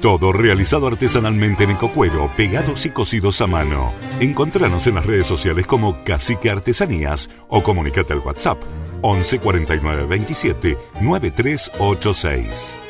Todo 0.00 0.32
realizado 0.32 0.86
artesanalmente 0.86 1.64
en 1.64 1.72
ecocuero, 1.72 2.30
pegados 2.34 2.86
y 2.86 2.90
cosidos 2.90 3.42
a 3.42 3.46
mano. 3.46 3.92
Encontranos 4.18 4.86
en 4.86 4.94
las 4.94 5.04
redes 5.04 5.26
sociales 5.26 5.66
como 5.66 6.02
Cacique 6.04 6.48
Artesanías 6.48 7.28
o 7.48 7.62
comunicate 7.62 8.14
al 8.14 8.20
WhatsApp 8.20 8.62
11 9.02 9.38
49 9.40 10.06
27 10.06 10.78
9386. 11.02 12.89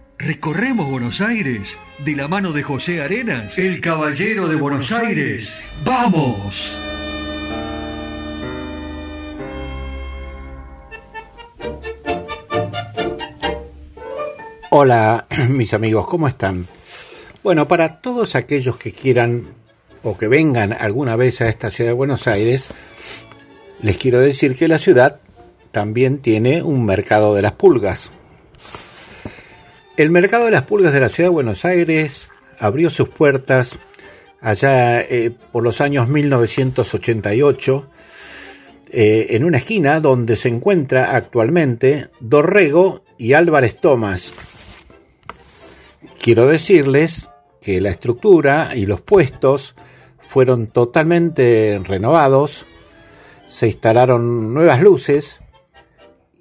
Recorremos 0.23 0.87
Buenos 0.87 1.19
Aires 1.19 1.79
de 2.05 2.15
la 2.15 2.27
mano 2.27 2.51
de 2.51 2.61
José 2.61 3.01
Arenas, 3.01 3.57
el 3.57 3.81
caballero 3.81 4.47
de 4.47 4.55
Buenos 4.55 4.91
Aires. 4.91 5.65
¡Vamos! 5.83 6.77
Hola, 14.69 15.25
mis 15.49 15.73
amigos, 15.73 16.05
¿cómo 16.05 16.27
están? 16.27 16.67
Bueno, 17.41 17.67
para 17.67 17.99
todos 17.99 18.35
aquellos 18.35 18.77
que 18.77 18.91
quieran 18.91 19.47
o 20.03 20.19
que 20.19 20.27
vengan 20.27 20.71
alguna 20.71 21.15
vez 21.15 21.41
a 21.41 21.49
esta 21.49 21.71
ciudad 21.71 21.89
de 21.89 21.95
Buenos 21.95 22.27
Aires, 22.27 22.69
les 23.81 23.97
quiero 23.97 24.19
decir 24.19 24.55
que 24.55 24.67
la 24.67 24.77
ciudad 24.77 25.19
también 25.71 26.19
tiene 26.19 26.61
un 26.61 26.85
mercado 26.85 27.33
de 27.33 27.41
las 27.41 27.53
pulgas. 27.53 28.11
El 30.01 30.09
mercado 30.09 30.45
de 30.45 30.51
las 30.51 30.63
pulgas 30.63 30.93
de 30.93 30.99
la 30.99 31.09
ciudad 31.09 31.29
de 31.29 31.33
Buenos 31.33 31.63
Aires 31.63 32.27
abrió 32.57 32.89
sus 32.89 33.09
puertas 33.09 33.77
allá 34.39 34.99
eh, 34.99 35.29
por 35.51 35.61
los 35.61 35.79
años 35.79 36.09
1988 36.09 37.87
eh, 38.89 39.27
en 39.29 39.43
una 39.43 39.59
esquina 39.59 39.99
donde 39.99 40.37
se 40.37 40.49
encuentra 40.49 41.15
actualmente 41.15 42.09
Dorrego 42.19 43.03
y 43.19 43.33
Álvarez 43.33 43.77
Tomás. 43.79 44.33
Quiero 46.19 46.47
decirles 46.47 47.29
que 47.61 47.79
la 47.79 47.91
estructura 47.91 48.71
y 48.75 48.87
los 48.87 49.01
puestos 49.01 49.75
fueron 50.17 50.65
totalmente 50.65 51.79
renovados, 51.83 52.65
se 53.45 53.67
instalaron 53.67 54.51
nuevas 54.51 54.81
luces 54.81 55.41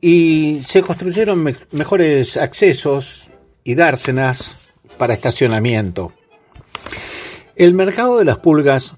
y 0.00 0.62
se 0.64 0.80
construyeron 0.80 1.44
mejores 1.72 2.38
accesos, 2.38 3.29
y 3.64 3.74
dársenas 3.74 4.56
para 4.98 5.14
estacionamiento. 5.14 6.12
El 7.56 7.74
mercado 7.74 8.18
de 8.18 8.24
las 8.24 8.38
pulgas 8.38 8.94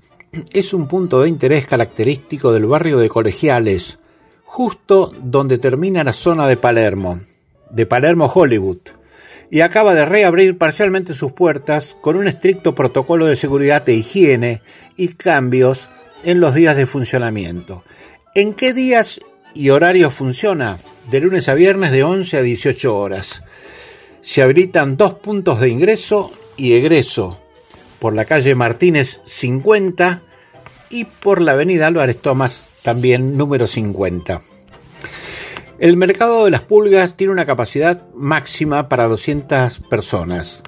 es 0.52 0.72
un 0.72 0.88
punto 0.88 1.20
de 1.20 1.28
interés 1.28 1.66
característico 1.66 2.52
del 2.52 2.66
barrio 2.66 2.98
de 2.98 3.08
Colegiales, 3.08 3.98
justo 4.44 5.12
donde 5.22 5.58
termina 5.58 6.04
la 6.04 6.12
zona 6.12 6.46
de 6.46 6.56
Palermo, 6.56 7.20
de 7.70 7.86
Palermo 7.86 8.26
Hollywood, 8.32 8.78
y 9.50 9.60
acaba 9.60 9.94
de 9.94 10.06
reabrir 10.06 10.56
parcialmente 10.56 11.12
sus 11.12 11.32
puertas 11.32 11.96
con 12.00 12.16
un 12.16 12.26
estricto 12.26 12.74
protocolo 12.74 13.26
de 13.26 13.36
seguridad 13.36 13.86
e 13.88 13.94
higiene 13.94 14.62
y 14.96 15.08
cambios 15.08 15.88
en 16.24 16.40
los 16.40 16.54
días 16.54 16.76
de 16.76 16.86
funcionamiento. 16.86 17.84
¿En 18.34 18.54
qué 18.54 18.72
días 18.72 19.20
y 19.54 19.68
horarios 19.68 20.14
funciona? 20.14 20.78
De 21.10 21.20
lunes 21.20 21.48
a 21.48 21.54
viernes 21.54 21.92
de 21.92 22.04
11 22.04 22.38
a 22.38 22.42
18 22.42 22.96
horas 22.96 23.42
se 24.22 24.40
habilitan 24.40 24.96
dos 24.96 25.14
puntos 25.14 25.60
de 25.60 25.68
ingreso 25.68 26.30
y 26.56 26.72
egreso 26.72 27.38
por 27.98 28.14
la 28.14 28.24
calle 28.24 28.54
Martínez 28.54 29.20
50 29.26 30.22
y 30.90 31.04
por 31.04 31.40
la 31.40 31.52
avenida 31.52 31.88
Álvarez 31.88 32.20
Tomás 32.20 32.70
también 32.82 33.36
número 33.36 33.66
50. 33.66 34.42
El 35.78 35.96
mercado 35.96 36.44
de 36.44 36.52
las 36.52 36.62
pulgas 36.62 37.16
tiene 37.16 37.32
una 37.32 37.46
capacidad 37.46 38.02
máxima 38.14 38.88
para 38.88 39.08
200 39.08 39.80
personas. 39.80 40.62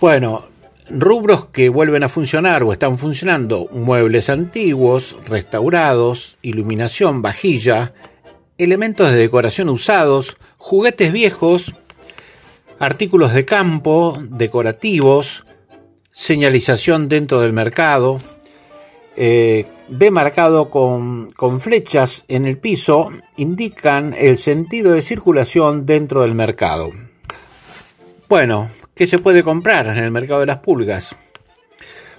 Bueno, 0.00 0.46
rubros 0.90 1.46
que 1.46 1.70
vuelven 1.70 2.02
a 2.02 2.08
funcionar 2.08 2.62
o 2.62 2.72
están 2.72 2.98
funcionando, 2.98 3.68
muebles 3.72 4.28
antiguos, 4.28 5.16
restaurados, 5.26 6.36
iluminación, 6.42 7.22
vajilla, 7.22 7.94
elementos 8.58 9.10
de 9.10 9.16
decoración 9.16 9.68
usados, 9.68 10.36
juguetes 10.56 11.12
viejos, 11.12 11.74
artículos 12.78 13.32
de 13.32 13.44
campo, 13.44 14.18
decorativos, 14.20 15.44
señalización 16.12 17.08
dentro 17.08 17.40
del 17.40 17.52
mercado, 17.52 18.18
eh, 19.16 19.66
demarcado 19.88 20.70
con, 20.70 21.30
con 21.30 21.60
flechas 21.60 22.24
en 22.28 22.46
el 22.46 22.58
piso, 22.58 23.10
indican 23.36 24.14
el 24.16 24.38
sentido 24.38 24.92
de 24.92 25.02
circulación 25.02 25.86
dentro 25.86 26.22
del 26.22 26.34
mercado. 26.34 26.92
Bueno, 28.28 28.68
¿qué 28.94 29.06
se 29.06 29.18
puede 29.18 29.42
comprar 29.42 29.86
en 29.86 29.98
el 29.98 30.10
mercado 30.10 30.40
de 30.40 30.46
las 30.46 30.58
pulgas? 30.58 31.16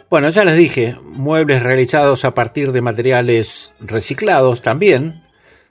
Bueno, 0.09 0.29
ya 0.31 0.43
les 0.43 0.55
dije, 0.55 0.97
muebles 1.03 1.61
realizados 1.61 2.25
a 2.25 2.33
partir 2.33 2.71
de 2.71 2.81
materiales 2.81 3.73
reciclados 3.79 4.63
también, 4.63 5.23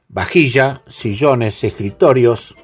vajilla, 0.08 0.82
sillones, 0.86 1.64
escritorios, 1.64 2.54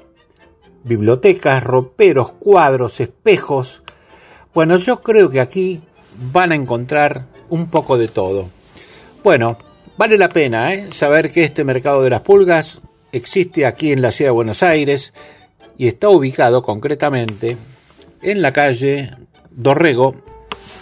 bibliotecas, 0.85 1.63
roperos, 1.63 2.31
cuadros, 2.33 2.99
espejos. 2.99 3.81
Bueno, 4.53 4.77
yo 4.77 5.01
creo 5.01 5.29
que 5.29 5.41
aquí 5.41 5.81
van 6.31 6.51
a 6.51 6.55
encontrar 6.55 7.25
un 7.49 7.67
poco 7.67 7.97
de 7.97 8.07
todo. 8.07 8.47
Bueno, 9.23 9.57
vale 9.97 10.17
la 10.17 10.29
pena 10.29 10.73
¿eh? 10.73 10.87
saber 10.91 11.31
que 11.31 11.43
este 11.43 11.63
mercado 11.63 12.03
de 12.03 12.11
las 12.11 12.21
pulgas 12.21 12.81
existe 13.11 13.65
aquí 13.65 13.91
en 13.91 14.01
la 14.01 14.11
ciudad 14.11 14.29
de 14.29 14.35
Buenos 14.35 14.61
Aires 14.61 15.13
y 15.77 15.87
está 15.87 16.09
ubicado 16.09 16.61
concretamente 16.61 17.57
en 18.21 18.41
la 18.41 18.53
calle 18.53 19.11
Dorrego 19.49 20.15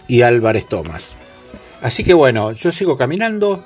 y 0.08 0.22
Álvarez 0.22 0.68
Tomás. 0.68 1.16
Así 1.82 2.04
que 2.04 2.14
bueno, 2.14 2.52
yo 2.52 2.72
sigo 2.72 2.98
caminando 2.98 3.64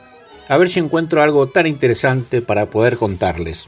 a 0.47 0.57
ver 0.57 0.69
si 0.69 0.79
encuentro 0.79 1.21
algo 1.21 1.49
tan 1.49 1.67
interesante 1.67 2.41
para 2.41 2.67
poder 2.67 2.97
contarles. 2.97 3.67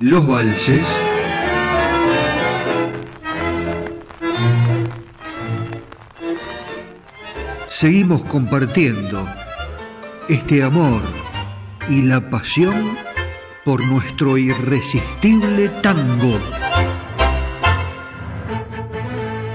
Los 0.00 0.24
valses. 0.28 0.86
Seguimos 7.66 8.22
compartiendo 8.22 9.26
este 10.28 10.62
amor 10.62 11.02
y 11.88 12.02
la 12.02 12.30
pasión 12.30 12.96
por 13.64 13.84
nuestro 13.86 14.38
irresistible 14.38 15.68
tango. 15.82 16.38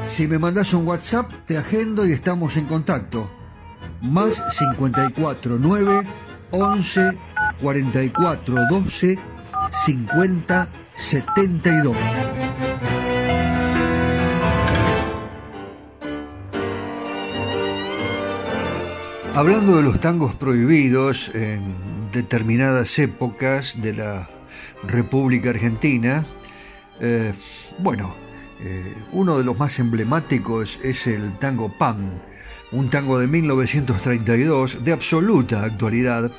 Si 0.08 0.28
me 0.28 0.38
mandas 0.40 0.74
un 0.74 0.86
WhatsApp, 0.86 1.32
te 1.46 1.58
agendo 1.58 2.06
y 2.06 2.12
estamos 2.12 2.58
en 2.58 2.66
contacto. 2.66 3.32
Más 4.02 4.44
54 4.50 5.58
9 5.58 6.04
11 6.52 7.18
44 7.62 8.56
12 8.70 9.33
50 9.74 10.70
72. 10.96 11.98
Hablando 19.36 19.78
de 19.78 19.82
los 19.82 20.00
tangos 20.00 20.36
prohibidos 20.36 21.32
en 21.34 22.12
determinadas 22.12 23.00
épocas 23.00 23.82
de 23.82 23.94
la 23.94 24.30
República 24.84 25.50
Argentina, 25.50 26.24
eh, 27.00 27.34
bueno, 27.80 28.16
eh, 28.60 28.94
uno 29.12 29.40
de 29.40 29.44
los 29.44 29.58
más 29.58 29.80
emblemáticos 29.80 30.80
es 30.84 31.08
el 31.08 31.40
tango 31.40 31.76
Pan, 31.76 32.22
un 32.72 32.92
tango 32.92 33.18
de 33.18 33.26
1932 33.26 34.84
de 34.86 34.94
absoluta 34.94 35.64
actualidad. 35.64 36.32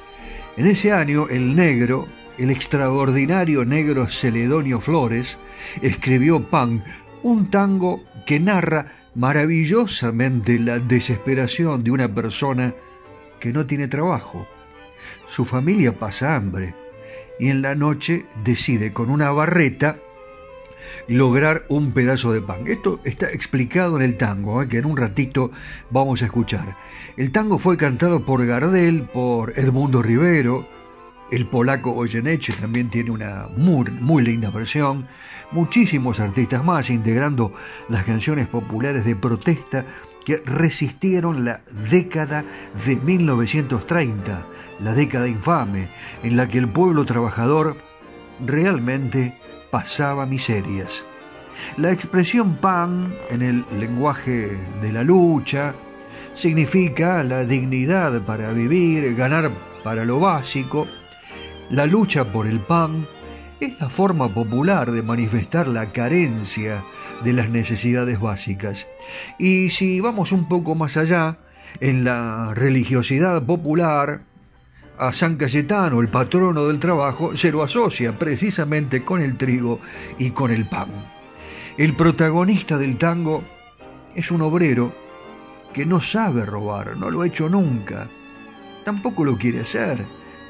En 0.57 0.67
ese 0.67 0.93
año, 0.93 1.27
el 1.29 1.57
negro, 1.57 2.07
el 2.39 2.51
extraordinario 2.51 3.65
negro 3.65 4.07
Celedonio 4.07 4.81
Flores, 4.81 5.39
escribió 5.83 6.43
Pan, 6.43 6.85
un 7.23 7.51
tango 7.51 8.03
que 8.27 8.41
narra 8.41 8.87
maravillosamente 9.15 10.59
la 10.59 10.79
desesperación 10.79 11.85
de 11.85 11.91
una 11.91 12.13
persona 12.13 12.75
que 13.41 13.53
no 13.53 13.67
tiene 13.67 13.89
trabajo. 13.89 14.47
Su 15.29 15.45
familia 15.45 15.99
pasa 15.99 16.35
hambre 16.35 16.75
y 17.39 17.49
en 17.49 17.63
la 17.63 17.75
noche 17.75 18.27
decide 18.45 18.93
con 18.93 19.11
una 19.11 19.31
barreta 19.31 19.97
lograr 21.09 21.65
un 21.69 21.93
pedazo 21.93 22.33
de 22.33 22.41
pan. 22.41 22.67
Esto 22.67 23.01
está 23.05 23.31
explicado 23.31 23.97
en 23.97 24.03
el 24.03 24.17
tango, 24.17 24.63
¿eh? 24.63 24.69
que 24.69 24.79
en 24.79 24.87
un 24.87 24.97
ratito 24.97 25.51
vamos 25.91 26.23
a 26.23 26.27
escuchar. 26.27 26.77
El 27.17 27.31
tango 27.31 27.59
fue 27.59 27.77
cantado 27.77 28.25
por 28.25 28.45
Gardel, 28.45 29.03
por 29.03 29.59
Edmundo 29.59 30.03
Rivero, 30.03 30.67
el 31.31 31.47
polaco 31.47 31.93
Goyeneche 31.93 32.53
también 32.53 32.91
tiene 32.91 33.11
una 33.11 33.49
muy, 33.57 33.91
muy 33.91 34.23
linda 34.23 34.51
versión, 34.51 35.07
muchísimos 35.53 36.21
artistas 36.21 36.65
más 36.65 36.91
integrando 36.91 37.53
las 37.89 38.05
canciones 38.05 38.47
populares 38.47 39.05
de 39.05 39.17
protesta 39.17 39.85
que 40.25 40.39
resistieron 40.45 41.45
la 41.45 41.61
década 41.91 42.45
de 42.87 42.97
1930, 42.97 44.43
la 44.83 44.95
década 44.95 45.29
infame, 45.29 45.89
en 46.23 46.37
la 46.37 46.49
que 46.49 46.59
el 46.59 46.69
pueblo 46.69 47.05
trabajador 47.05 47.77
realmente 48.45 49.39
pasaba 49.71 50.27
miserias. 50.27 51.05
La 51.77 51.93
expresión 51.93 52.57
pan 52.57 53.15
en 53.31 53.43
el 53.43 53.65
lenguaje 53.79 54.57
de 54.81 54.93
la 54.93 55.05
lucha 55.05 55.75
significa 56.35 57.23
la 57.23 57.45
dignidad 57.45 58.21
para 58.23 58.53
vivir, 58.53 59.15
ganar 59.15 59.51
para 59.83 60.05
lo 60.05 60.19
básico. 60.21 60.87
La 61.71 61.87
lucha 61.87 62.25
por 62.27 62.47
el 62.47 62.61
pan 62.61 63.07
es 63.59 63.81
la 63.81 63.89
forma 63.89 64.29
popular 64.29 64.91
de 64.93 65.03
manifestar 65.03 65.67
la 65.67 65.93
carencia 65.93 66.83
de 67.23 67.33
las 67.33 67.49
necesidades 67.49 68.21
básicas. 68.21 68.87
Y 69.39 69.71
si 69.71 70.01
vamos 70.01 70.33
un 70.33 70.49
poco 70.49 70.75
más 70.75 70.97
allá, 70.97 71.39
en 71.81 72.05
la 72.05 72.53
religiosidad 72.55 73.43
popular, 73.43 74.23
a 74.99 75.13
San 75.13 75.37
Cayetano, 75.37 76.01
el 76.01 76.09
patrono 76.09 76.67
del 76.69 76.79
trabajo, 76.79 77.37
se 77.37 77.51
lo 77.51 77.63
asocia 77.63 78.13
precisamente 78.13 79.03
con 79.03 79.21
el 79.21 79.37
trigo 79.37 79.81
y 80.19 80.31
con 80.31 80.51
el 80.51 80.67
pan. 80.67 80.89
El 81.77 81.95
protagonista 81.95 82.79
del 82.79 82.97
tango 82.97 83.43
es 84.15 84.31
un 84.31 84.43
obrero 84.43 84.95
que 85.73 85.85
no 85.85 86.01
sabe 86.01 86.47
robar, 86.47 86.97
no 86.97 87.11
lo 87.11 87.23
ha 87.23 87.27
hecho 87.27 87.49
nunca, 87.49 88.07
tampoco 88.85 89.25
lo 89.25 89.37
quiere 89.37 89.61
hacer, 89.61 90.05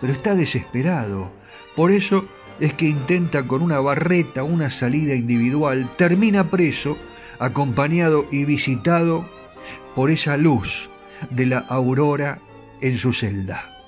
pero 0.05 0.13
está 0.13 0.35
desesperado. 0.35 1.31
Por 1.75 1.91
eso 1.91 2.27
es 2.61 2.75
que 2.75 2.85
intenta 2.85 3.47
con 3.47 3.63
una 3.63 3.81
barreta 3.81 4.45
una 4.45 4.69
salida 4.69 5.15
individual, 5.15 5.89
termina 5.97 6.51
preso, 6.51 6.99
acompañado 7.39 8.27
y 8.31 8.45
visitado 8.45 9.27
por 9.95 10.11
esa 10.11 10.37
luz 10.37 10.91
de 11.31 11.47
la 11.47 11.61
aurora 11.61 12.39
en 12.83 12.99
su 12.99 13.15
celda. 13.15 13.83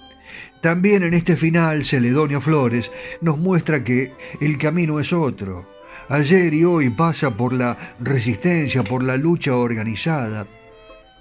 También 0.63 1.03
en 1.03 1.13
este 1.13 1.37
final, 1.37 1.85
Celedonio 1.85 2.41
Flores 2.41 2.91
nos 3.21 3.37
muestra 3.37 3.85
que 3.85 4.15
el 4.41 4.57
camino 4.57 4.99
es 5.01 5.13
otro. 5.13 5.69
Ayer 6.09 6.55
y 6.55 6.65
hoy 6.65 6.89
pasa 6.89 7.37
por 7.37 7.53
la 7.53 7.77
resistencia, 8.01 8.83
por 8.83 9.03
la 9.03 9.19
lucha 9.19 9.55
organizada, 9.55 10.47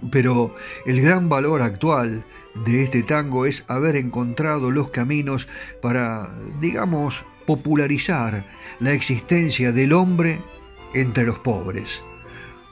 pero 0.09 0.55
el 0.85 1.01
gran 1.01 1.27
valor 1.27 1.61
actual 1.61 2.23
de 2.63 2.83
este 2.83 3.03
tango 3.03 3.45
es 3.45 3.65
haber 3.67 3.95
encontrado 3.95 4.71
los 4.71 4.89
caminos 4.89 5.47
para, 5.81 6.31
digamos, 6.61 7.23
popularizar 7.45 8.45
la 8.79 8.93
existencia 8.93 9.71
del 9.71 9.93
hombre 9.93 10.39
entre 10.93 11.25
los 11.25 11.39
pobres. 11.39 12.01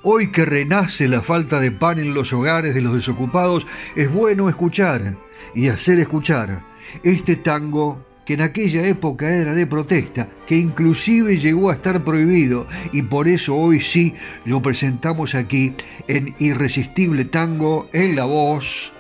Hoy 0.02 0.32
que 0.32 0.46
renace 0.46 1.08
la 1.08 1.22
falta 1.22 1.60
de 1.60 1.72
pan 1.72 2.00
en 2.00 2.14
los 2.14 2.34
hogares 2.34 2.74
de 2.74 2.82
los 2.82 2.94
desocupados, 2.94 3.66
es 3.96 4.12
bueno 4.12 4.50
escuchar 4.50 5.16
y 5.56 5.70
hacer 5.70 6.00
escuchar 6.00 6.62
este 7.04 7.36
tango 7.36 8.06
que 8.26 8.36
en 8.36 8.42
aquella 8.42 8.88
época 8.88 9.30
era 9.30 9.54
de 9.54 9.68
protesta, 9.68 10.30
que 10.48 10.56
inclusive 10.58 11.38
llegó 11.38 11.70
a 11.70 11.74
estar 11.74 12.04
prohibido 12.04 12.68
y 12.94 13.02
por 13.02 13.28
eso 13.28 13.56
hoy 13.56 13.82
sí 13.82 14.16
lo 14.46 14.62
presentamos 14.62 15.36
aquí 15.36 15.74
en 16.08 16.34
Irresistible 16.40 17.26
Tango 17.26 17.90
en 17.92 18.16
la 18.16 18.24
voz 18.24 18.93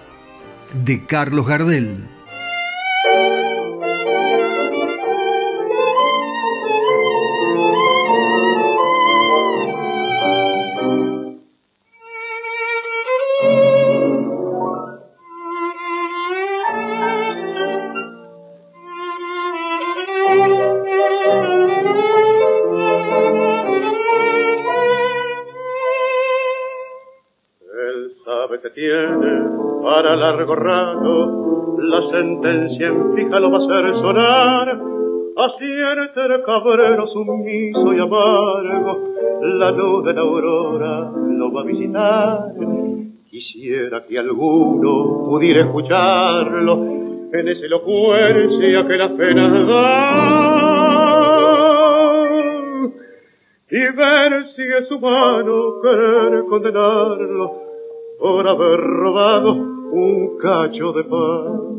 de 0.73 1.05
Carlos 1.05 1.47
Gardel. 1.47 1.97
Largo 30.23 30.55
rato, 30.55 31.77
la 31.79 32.01
sentencia 32.09 32.87
en 32.87 33.13
fija 33.13 33.39
lo 33.41 33.51
va 33.51 33.57
a 33.57 33.65
hacer 33.65 33.93
sonar. 34.01 34.81
Así 35.35 35.65
el 35.65 36.43
cabrero 36.43 37.07
sumiso 37.07 37.93
y 37.93 37.99
amargo, 37.99 38.99
la 39.41 39.71
luz 39.71 40.05
de 40.05 40.13
la 40.13 40.21
aurora 40.21 41.11
lo 41.27 41.51
va 41.51 41.61
a 41.61 41.65
visitar. 41.65 42.53
Quisiera 43.29 44.05
que 44.05 44.17
alguno 44.17 45.25
pudiera 45.25 45.61
escucharlo 45.61 46.73
en 47.33 47.47
esa 47.49 47.65
elocuencia 47.65 48.87
que 48.87 48.97
la 48.97 49.09
pena 49.17 49.65
da. 49.65 50.53
Y 53.71 53.79
ver 53.97 54.45
si 54.55 54.61
es 54.61 54.91
humano 54.91 55.81
querer 55.81 56.45
condenarlo 56.47 57.45
por 58.19 58.47
haber 58.47 58.79
robado 58.79 59.72
un 59.93 60.37
cacho 60.39 60.91
de 60.93 61.03
pan. 61.03 61.73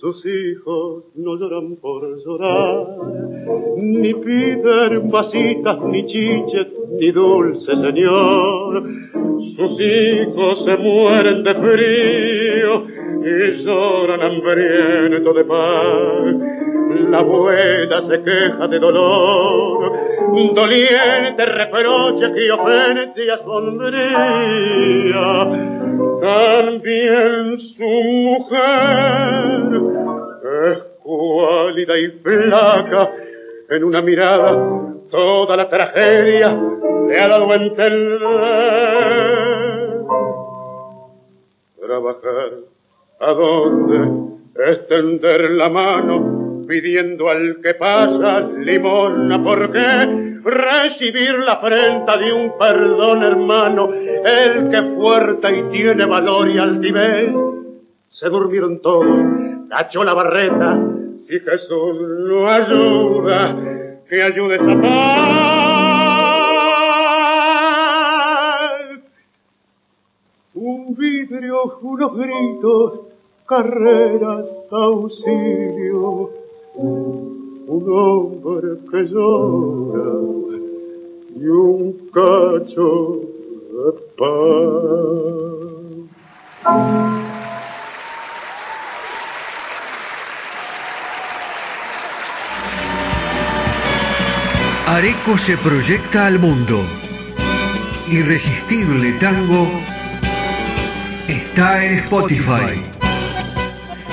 Sus 0.00 0.24
hijos 0.24 1.04
no 1.16 1.34
lloran 1.36 1.76
por 1.76 2.02
llorar, 2.24 2.86
ni 3.76 4.14
piden 4.14 5.10
vasitas, 5.10 5.78
ni 5.84 6.06
chiches, 6.06 6.68
ni 6.98 7.10
dulce 7.10 7.72
señor. 7.72 8.82
Sus 9.56 9.80
hijos 9.80 10.64
se 10.64 10.76
mueren 10.78 11.42
de 11.42 11.54
frío 11.54 12.72
y 13.24 13.64
lloran 13.64 14.20
hambriento 14.22 15.32
de 15.34 15.44
pan. 15.44 16.69
La 17.10 17.18
abuela 17.18 18.02
se 18.08 18.22
queja 18.22 18.66
de 18.68 18.78
dolor, 18.78 19.92
doliente 20.54 21.46
reproche 21.46 22.32
que 22.34 22.50
ofende 22.50 23.32
a 23.32 23.38
sombría 23.38 24.60
también 26.20 27.58
su 27.76 27.88
mujer 28.28 28.60
es 30.70 30.78
cuálida 31.02 31.98
y 31.98 32.08
flaca, 32.22 33.10
en 33.70 33.84
una 33.84 34.02
mirada 34.02 34.80
toda 35.10 35.56
la 35.56 35.68
tragedia 35.68 36.56
le 37.08 37.20
ha 37.20 37.28
dado 37.28 37.54
entender. 37.54 38.20
Trabajar, 41.80 42.50
¿a 43.20 43.32
dónde? 43.32 44.39
Extender 44.54 45.50
la 45.52 45.68
mano 45.68 46.64
pidiendo 46.66 47.28
al 47.28 47.60
que 47.62 47.74
pasa 47.74 48.40
limosna, 48.40 49.42
¿por 49.42 49.72
qué? 49.72 50.40
Recibir 50.44 51.38
la 51.40 51.54
afrenta 51.54 52.16
de 52.16 52.32
un 52.32 52.56
perdón 52.58 53.22
hermano, 53.24 53.90
el 53.92 54.70
que 54.70 54.82
fuerte 54.96 55.58
y 55.58 55.62
tiene 55.70 56.04
valor 56.04 56.48
y 56.48 56.58
altivez. 56.58 57.34
Se 58.10 58.28
durmieron 58.28 58.80
todos, 58.80 59.06
cachó 59.68 60.04
la 60.04 60.14
barreta, 60.14 60.78
y 61.28 61.40
Jesús 61.40 61.96
lo 62.00 62.48
ayuda, 62.48 63.56
que 64.08 64.22
ayude 64.22 64.56
esa 64.56 64.80
paz. 64.80 65.30
Un 70.54 70.94
vidrio, 70.94 71.78
unos 71.82 72.16
gritos, 72.16 73.09
carreras, 73.50 74.46
auxilio 74.70 76.30
un 76.76 77.84
hombre 78.00 78.70
que 78.88 79.00
llora 79.10 80.10
y 81.34 81.44
un 81.46 81.84
cacho 82.14 82.88
de 83.72 83.88
pan. 84.18 84.70
Areco 94.86 95.32
se 95.38 95.56
proyecta 95.56 96.26
al 96.28 96.38
mundo. 96.38 96.78
Irresistible 98.08 99.12
Tango 99.18 99.66
está 101.28 101.84
en 101.84 101.98
Spotify. 101.98 102.99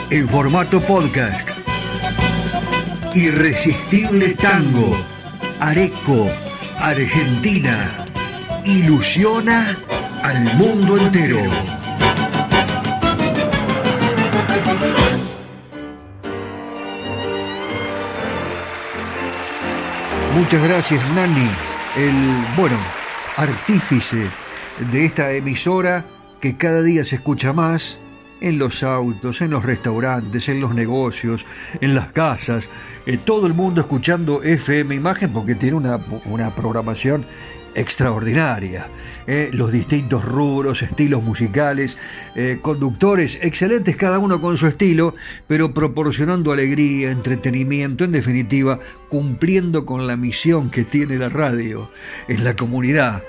En 0.10 0.30
formato 0.30 0.80
podcast 0.80 1.50
Irresistible 3.14 4.36
Tango, 4.36 4.96
Areco, 5.60 6.30
Argentina, 6.80 8.06
ilusiona 8.64 9.76
al 10.24 10.56
mundo 10.56 10.98
entero. 10.98 11.42
Muchas 20.36 20.64
gracias 20.64 21.02
Nani, 21.16 21.50
el, 21.98 22.16
bueno, 22.56 22.78
artífice 23.36 24.30
de 24.90 25.04
esta 25.06 25.34
emisora 25.34 26.06
que 26.40 26.56
cada 26.56 26.82
día 26.82 27.04
se 27.04 27.16
escucha 27.16 27.52
más 27.52 28.00
en 28.42 28.58
los 28.58 28.84
autos, 28.84 29.42
en 29.42 29.52
los 29.52 29.64
restaurantes, 29.64 30.50
en 30.50 30.62
los 30.62 30.74
negocios, 30.74 31.46
en 31.82 31.96
las 31.96 32.12
casas, 32.12 32.70
eh, 33.06 33.18
todo 33.24 33.48
el 33.48 33.54
mundo 33.54 33.82
escuchando 33.82 34.44
FM 34.44 34.96
Imagen 34.96 35.32
porque 35.32 35.56
tiene 35.56 35.78
una, 35.78 36.00
programación 36.56 37.26
extraordinaria. 37.76 38.88
Eh, 39.28 39.50
los 39.52 39.74
distintos 39.74 40.24
rubros, 40.24 40.82
estilos 40.82 41.22
musicales, 41.22 41.98
eh, 42.36 42.60
conductores 42.62 43.40
excelentes 43.42 43.98
cada 43.98 44.20
uno 44.20 44.40
con 44.40 44.56
su 44.56 44.68
estilo, 44.68 45.16
pero 45.48 45.74
proporcionando 45.74 46.54
alegría, 46.54 47.12
entretenimiento, 47.12 48.06
en 48.06 48.14
definitiva, 48.14 48.80
cumpliendo 49.10 49.86
con 49.86 50.08
la 50.08 50.16
misión 50.16 50.70
que 50.70 50.86
tiene 50.86 51.18
la 51.18 51.28
radio 51.28 51.92
en 52.30 52.46
la 52.46 52.56
comunidad 52.56 53.22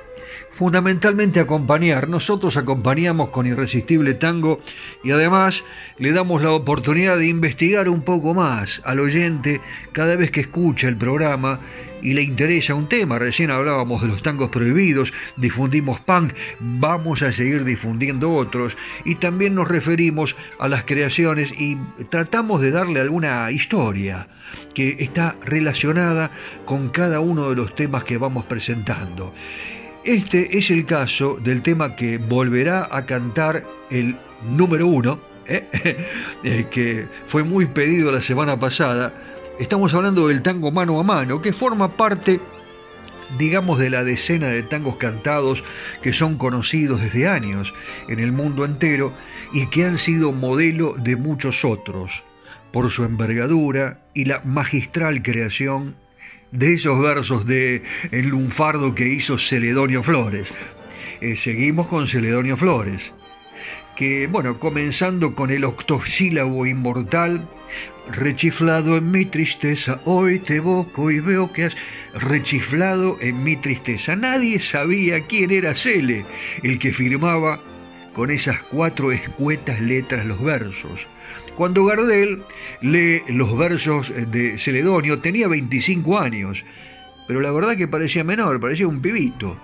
fundamentalmente 0.50 1.40
acompañar. 1.40 2.08
Nosotros 2.08 2.56
acompañamos 2.56 3.30
con 3.30 3.46
Irresistible 3.46 4.14
Tango 4.14 4.60
y 5.04 5.10
además 5.10 5.64
le 5.98 6.12
damos 6.12 6.42
la 6.42 6.52
oportunidad 6.52 7.18
de 7.18 7.28
investigar 7.28 7.88
un 7.88 8.02
poco 8.02 8.34
más 8.34 8.80
al 8.84 9.00
oyente 9.00 9.60
cada 9.92 10.16
vez 10.16 10.30
que 10.30 10.40
escucha 10.40 10.88
el 10.88 10.96
programa 10.96 11.60
y 12.02 12.14
le 12.14 12.22
interesa 12.22 12.74
un 12.74 12.88
tema. 12.88 13.18
Recién 13.18 13.50
hablábamos 13.50 14.02
de 14.02 14.08
los 14.08 14.22
tangos 14.22 14.50
prohibidos, 14.50 15.12
difundimos 15.36 16.00
punk, 16.00 16.32
vamos 16.60 17.22
a 17.22 17.32
seguir 17.32 17.64
difundiendo 17.64 18.34
otros 18.34 18.76
y 19.04 19.16
también 19.16 19.54
nos 19.54 19.68
referimos 19.68 20.36
a 20.58 20.68
las 20.68 20.84
creaciones 20.84 21.52
y 21.52 21.76
tratamos 22.10 22.60
de 22.60 22.70
darle 22.70 23.00
alguna 23.00 23.50
historia 23.50 24.28
que 24.74 24.96
está 25.00 25.36
relacionada 25.44 26.30
con 26.64 26.88
cada 26.90 27.20
uno 27.20 27.50
de 27.50 27.56
los 27.56 27.74
temas 27.74 28.04
que 28.04 28.18
vamos 28.18 28.44
presentando. 28.44 29.34
Este 30.08 30.56
es 30.56 30.70
el 30.70 30.86
caso 30.86 31.36
del 31.38 31.60
tema 31.60 31.94
que 31.94 32.16
volverá 32.16 32.88
a 32.90 33.04
cantar 33.04 33.64
el 33.90 34.16
número 34.56 34.86
uno, 34.86 35.20
¿eh? 35.46 35.66
Eh, 36.42 36.66
que 36.70 37.04
fue 37.26 37.42
muy 37.42 37.66
pedido 37.66 38.10
la 38.10 38.22
semana 38.22 38.58
pasada. 38.58 39.12
Estamos 39.60 39.92
hablando 39.92 40.28
del 40.28 40.40
tango 40.40 40.70
mano 40.70 40.98
a 40.98 41.02
mano, 41.02 41.42
que 41.42 41.52
forma 41.52 41.88
parte 41.88 42.40
digamos, 43.36 43.78
de 43.78 43.90
la 43.90 44.02
decena 44.02 44.48
de 44.48 44.62
tangos 44.62 44.96
cantados 44.96 45.62
que 46.00 46.14
son 46.14 46.38
conocidos 46.38 47.02
desde 47.02 47.28
años 47.28 47.74
en 48.08 48.18
el 48.18 48.32
mundo 48.32 48.64
entero 48.64 49.12
y 49.52 49.66
que 49.66 49.84
han 49.84 49.98
sido 49.98 50.32
modelo 50.32 50.94
de 50.96 51.16
muchos 51.16 51.66
otros, 51.66 52.22
por 52.72 52.90
su 52.90 53.04
envergadura 53.04 54.00
y 54.14 54.24
la 54.24 54.40
magistral 54.42 55.22
creación 55.22 55.96
de 56.50 56.74
esos 56.74 57.00
versos 57.00 57.46
de 57.46 57.82
El 58.10 58.28
lunfardo 58.28 58.94
que 58.94 59.08
hizo 59.08 59.38
Celedonio 59.38 60.02
Flores. 60.02 60.52
Eh, 61.20 61.36
seguimos 61.36 61.88
con 61.88 62.06
Celedonio 62.06 62.56
Flores, 62.56 63.12
que, 63.96 64.26
bueno, 64.26 64.58
comenzando 64.58 65.34
con 65.34 65.50
el 65.50 65.64
octosílabo 65.64 66.66
inmortal, 66.66 67.48
rechiflado 68.10 68.96
en 68.96 69.10
mi 69.10 69.24
tristeza, 69.24 70.00
hoy 70.04 70.38
te 70.38 70.56
evoco 70.56 71.10
y 71.10 71.20
veo 71.20 71.52
que 71.52 71.64
has 71.64 71.76
rechiflado 72.14 73.18
en 73.20 73.42
mi 73.42 73.56
tristeza. 73.56 74.16
Nadie 74.16 74.60
sabía 74.60 75.26
quién 75.26 75.50
era 75.50 75.74
Cele, 75.74 76.24
el 76.62 76.78
que 76.78 76.92
firmaba 76.92 77.60
con 78.14 78.30
esas 78.30 78.62
cuatro 78.62 79.12
escuetas 79.12 79.80
letras 79.80 80.24
los 80.24 80.42
versos. 80.42 81.06
Cuando 81.58 81.84
Gardel 81.84 82.44
lee 82.82 83.20
los 83.26 83.58
versos 83.58 84.12
de 84.30 84.56
Celedonio 84.58 85.18
tenía 85.18 85.48
25 85.48 86.16
años, 86.16 86.62
pero 87.26 87.40
la 87.40 87.50
verdad 87.50 87.76
que 87.76 87.88
parecía 87.88 88.22
menor, 88.22 88.60
parecía 88.60 88.86
un 88.86 89.02
pibito. 89.02 89.58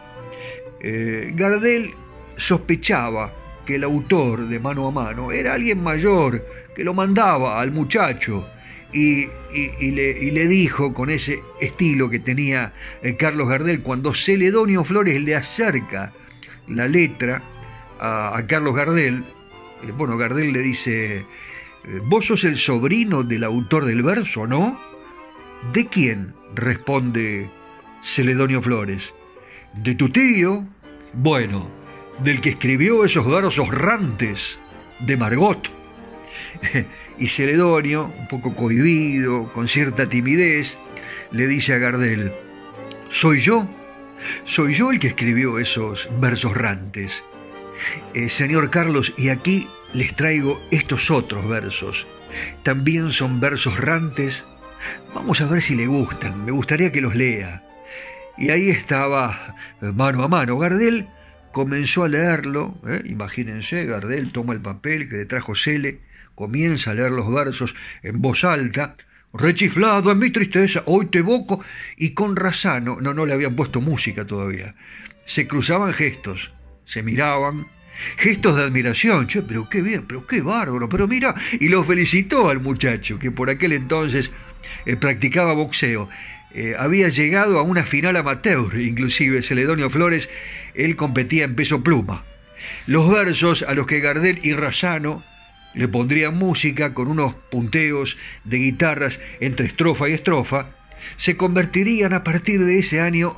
Eh, 0.80 1.30
Gardel 1.36 1.92
sospechaba 2.34 3.32
que 3.64 3.76
el 3.76 3.84
autor 3.84 4.48
de 4.48 4.58
Mano 4.58 4.88
a 4.88 4.90
Mano 4.90 5.30
era 5.30 5.54
alguien 5.54 5.84
mayor 5.84 6.44
que 6.74 6.82
lo 6.82 6.94
mandaba 6.94 7.60
al 7.60 7.70
muchacho 7.70 8.44
y, 8.92 9.28
le, 9.52 10.48
dijo 10.48 10.92
con 10.92 11.10
ese 11.10 11.44
estilo 11.60 12.10
que 12.10 12.18
tenía 12.18 12.72
eh, 13.04 13.14
Carlos 13.14 13.48
Gardel 13.48 13.82
cuando 13.82 14.12
Celedonio 14.12 14.82
Flores 14.82 15.22
le 15.22 15.36
acerca 15.36 16.12
la 16.66 16.88
letra 16.88 17.40
a, 18.00 18.42
Carlos 18.48 18.74
Gardel, 18.74 19.22
eh, 19.84 19.92
bueno, 19.96 20.16
Gardel 20.16 20.52
le 20.52 20.58
dice, 20.58 21.24
vos 22.04 22.26
sos 22.26 22.44
el 22.44 22.58
sobrino 22.58 23.22
del 23.22 23.44
autor 23.44 23.84
del 23.84 24.02
verso, 24.02 24.46
¿no? 24.46 24.78
¿De 25.72 25.86
quién? 25.86 26.34
responde 26.54 27.50
Celedonio 28.02 28.62
Flores. 28.62 29.14
De 29.74 29.94
tu 29.94 30.08
tío. 30.08 30.64
Bueno, 31.12 31.68
del 32.22 32.40
que 32.40 32.50
escribió 32.50 33.04
esos 33.04 33.26
versos 33.26 33.68
rantes 33.68 34.58
de 35.00 35.16
Margot. 35.16 35.70
y 37.18 37.28
Celedonio, 37.28 38.12
un 38.18 38.28
poco 38.28 38.54
cohibido, 38.54 39.52
con 39.52 39.68
cierta 39.68 40.08
timidez, 40.08 40.78
le 41.30 41.46
dice 41.46 41.74
a 41.74 41.78
Gardel, 41.78 42.32
¿soy 43.10 43.40
yo? 43.40 43.66
Soy 44.44 44.74
yo 44.74 44.90
el 44.90 44.98
que 44.98 45.08
escribió 45.08 45.58
esos 45.58 46.08
versos 46.20 46.56
rantes. 46.56 47.24
Eh, 48.14 48.28
señor 48.28 48.70
Carlos, 48.70 49.12
y 49.16 49.28
aquí 49.28 49.68
les 49.94 50.14
traigo 50.14 50.60
estos 50.70 51.10
otros 51.10 51.48
versos. 51.48 52.06
También 52.62 53.12
son 53.12 53.40
versos 53.40 53.78
rantes. 53.78 54.46
Vamos 55.14 55.40
a 55.40 55.46
ver 55.46 55.62
si 55.62 55.74
le 55.74 55.86
gustan, 55.86 56.44
me 56.44 56.52
gustaría 56.52 56.92
que 56.92 57.00
los 57.00 57.14
lea. 57.14 57.62
Y 58.36 58.50
ahí 58.50 58.68
estaba, 58.68 59.54
mano 59.80 60.24
a 60.24 60.28
mano, 60.28 60.58
Gardel 60.58 61.06
comenzó 61.52 62.02
a 62.02 62.08
leerlo, 62.08 62.74
¿eh? 62.86 63.00
imagínense, 63.04 63.86
Gardel 63.86 64.32
toma 64.32 64.52
el 64.52 64.60
papel 64.60 65.08
que 65.08 65.16
le 65.18 65.24
trajo 65.24 65.54
Cele, 65.54 66.00
comienza 66.34 66.90
a 66.90 66.94
leer 66.94 67.12
los 67.12 67.32
versos 67.32 67.76
en 68.02 68.20
voz 68.20 68.42
alta, 68.42 68.96
rechiflado 69.32 70.10
en 70.10 70.18
mi 70.18 70.30
tristeza, 70.30 70.82
hoy 70.86 71.06
te 71.06 71.20
evoco, 71.20 71.60
y 71.96 72.10
con 72.10 72.34
Razano, 72.34 73.00
no, 73.00 73.14
no 73.14 73.24
le 73.24 73.34
habían 73.34 73.54
puesto 73.54 73.80
música 73.80 74.26
todavía, 74.26 74.74
se 75.26 75.46
cruzaban 75.46 75.94
gestos, 75.94 76.52
se 76.86 77.04
miraban, 77.04 77.66
gestos 78.16 78.56
de 78.56 78.62
admiración, 78.64 79.26
che, 79.26 79.42
pero 79.42 79.68
qué 79.68 79.82
bien, 79.82 80.04
pero 80.06 80.26
qué 80.26 80.40
bárbaro, 80.40 80.88
pero 80.88 81.08
mira, 81.08 81.34
y 81.58 81.68
lo 81.68 81.84
felicitó 81.84 82.48
al 82.48 82.60
muchacho, 82.60 83.18
que 83.18 83.30
por 83.30 83.50
aquel 83.50 83.72
entonces 83.72 84.30
eh, 84.86 84.96
practicaba 84.96 85.54
boxeo. 85.54 86.08
Eh, 86.54 86.76
había 86.78 87.08
llegado 87.08 87.58
a 87.58 87.62
una 87.62 87.84
final 87.84 88.16
amateur, 88.16 88.80
inclusive 88.80 89.42
Celedonio 89.42 89.90
Flores, 89.90 90.30
él 90.74 90.94
competía 90.94 91.44
en 91.44 91.56
peso 91.56 91.82
pluma. 91.82 92.24
Los 92.86 93.10
versos 93.10 93.62
a 93.62 93.74
los 93.74 93.86
que 93.86 94.00
Gardel 94.00 94.38
y 94.42 94.54
Razano 94.54 95.24
le 95.74 95.88
pondrían 95.88 96.36
música 96.36 96.94
con 96.94 97.08
unos 97.08 97.34
punteos 97.50 98.16
de 98.44 98.58
guitarras 98.58 99.20
entre 99.40 99.66
estrofa 99.66 100.08
y 100.08 100.12
estrofa, 100.12 100.68
se 101.16 101.36
convertirían 101.36 102.12
a 102.12 102.24
partir 102.24 102.64
de 102.64 102.78
ese 102.78 103.00
año, 103.00 103.36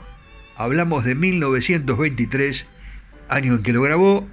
hablamos 0.56 1.04
de 1.04 1.14
1923, 1.14 2.68
año 3.28 3.54
en 3.54 3.62
que 3.62 3.72
lo 3.72 3.82
grabó, 3.82 4.28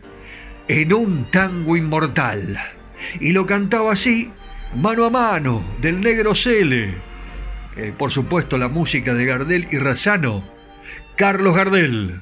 en 0.68 0.94
un 0.94 1.26
tango 1.26 1.76
inmortal. 1.78 2.60
Y 3.20 3.32
lo 3.32 3.46
cantaba 3.46 3.94
así, 3.94 4.32
mano 4.76 5.06
a 5.06 5.10
mano, 5.10 5.62
del 5.82 6.02
negro 6.02 6.34
Cele 6.36 6.94
eh, 7.76 7.94
por 7.98 8.12
supuesto, 8.12 8.58
la 8.58 8.68
música 8.68 9.14
de 9.14 9.26
Gardel 9.26 9.68
y 9.72 9.78
Razano, 9.78 10.44
Carlos 11.16 11.56
Gardel. 11.56 12.22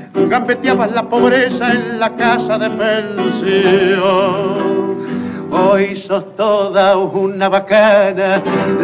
gambeteabas 0.13 0.91
la 0.91 1.09
pobreza 1.09 1.73
en 1.73 1.99
la 1.99 2.15
casa 2.15 2.57
de 2.57 2.69
pensión. 2.69 4.31
Hoy 5.53 5.97
sos 6.07 6.33
toda 6.37 6.95
una 6.97 7.49
bacana, 7.49 8.41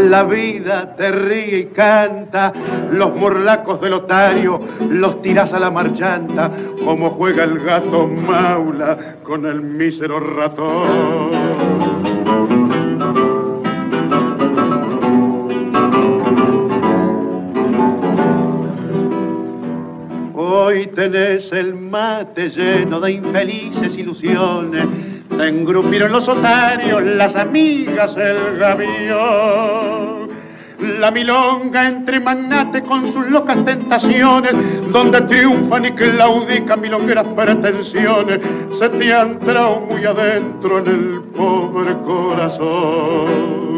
la 0.09 0.23
vida 0.23 0.95
te 0.97 1.11
ríe 1.11 1.59
y 1.59 1.65
canta, 1.67 2.51
los 2.91 3.15
morlacos 3.15 3.80
del 3.80 3.93
otario 3.93 4.59
los 4.89 5.21
tiras 5.21 5.53
a 5.53 5.59
la 5.59 5.71
marchanta, 5.71 6.51
como 6.84 7.11
juega 7.11 7.45
el 7.45 7.59
gato 7.59 8.05
maula 8.05 9.15
con 9.23 9.45
el 9.45 9.61
mísero 9.61 10.19
ratón. 10.19 12.16
Hoy 20.68 20.88
tenés 20.88 21.49
el 21.53 21.76
mate 21.76 22.49
lleno 22.49 22.99
de 22.99 23.13
infelices 23.13 23.97
ilusiones 23.97 24.86
se 25.30 25.47
engrupieron 25.47 26.11
los 26.11 26.28
otarios, 26.28 27.01
las 27.03 27.34
amigas, 27.38 28.13
el 28.18 28.57
gavión. 28.57 30.28
La 30.99 31.09
milonga 31.09 31.88
entre 31.88 32.20
magnates 32.20 32.82
con 32.82 33.13
sus 33.13 33.30
locas 33.30 33.63
tentaciones, 33.63 34.53
donde 34.91 35.22
triunfan 35.22 35.86
y 35.86 35.91
claudican 35.91 36.82
milongueras 36.82 37.28
pretensiones, 37.34 38.41
se 38.78 38.89
te 38.89 39.13
han 39.13 39.39
muy 39.88 40.03
adentro 40.03 40.80
en 40.80 40.88
el 40.88 41.22
pobre 41.34 41.93
corazón. 42.03 43.78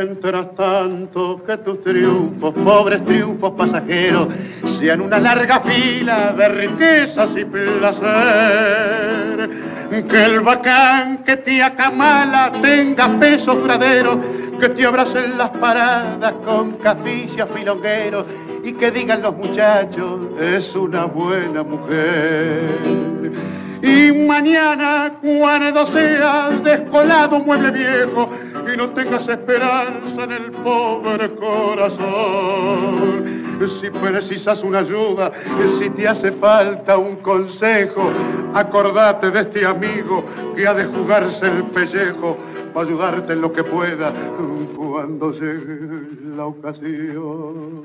Mientras 0.00 0.54
tanto 0.54 1.44
que 1.44 1.58
tus 1.58 1.84
triunfos, 1.84 2.54
pobres 2.54 3.04
triunfos 3.04 3.52
pasajeros, 3.52 4.28
sean 4.80 5.02
una 5.02 5.18
larga 5.18 5.60
fila 5.60 6.32
de 6.32 6.48
riquezas 6.48 7.28
y 7.36 7.44
placer. 7.44 8.00
Que 10.08 10.24
el 10.24 10.40
bacán 10.40 11.22
que 11.22 11.36
te 11.36 11.62
acamala 11.62 12.50
tenga 12.62 13.20
peso 13.20 13.54
duradero, 13.56 14.18
que 14.58 14.70
te 14.70 14.86
abracen 14.86 15.36
las 15.36 15.50
paradas 15.50 16.32
con 16.46 16.78
caficias 16.78 17.46
filongueros 17.54 18.24
y 18.62 18.72
que 18.74 18.90
digan 18.90 19.22
los 19.22 19.36
muchachos, 19.36 20.20
es 20.40 20.74
una 20.74 21.04
buena 21.06 21.62
mujer. 21.62 22.78
Y 23.82 24.12
mañana, 24.26 25.14
cuando 25.22 25.86
seas 25.92 26.62
descolado 26.62 27.40
mueble 27.40 27.70
viejo 27.70 28.30
y 28.72 28.76
no 28.76 28.90
tengas 28.90 29.26
esperanza 29.26 30.24
en 30.24 30.32
el 30.32 30.52
pobre 30.52 31.34
corazón, 31.36 32.60
si 33.80 33.90
precisas 33.90 34.62
una 34.62 34.80
ayuda, 34.80 35.32
si 35.78 35.88
te 35.90 36.08
hace 36.08 36.32
falta 36.32 36.96
un 36.98 37.16
consejo, 37.16 38.10
acordate 38.54 39.30
de 39.30 39.40
este 39.40 39.64
amigo 39.66 40.24
que 40.54 40.66
ha 40.66 40.74
de 40.74 40.84
jugarse 40.84 41.46
el 41.46 41.64
pellejo 41.64 42.36
para 42.72 42.86
ayudarte 42.86 43.32
en 43.32 43.40
lo 43.40 43.52
que 43.52 43.64
pueda 43.64 44.12
cuando 44.76 45.32
llegue 45.32 46.36
la 46.36 46.46
ocasión. 46.46 47.82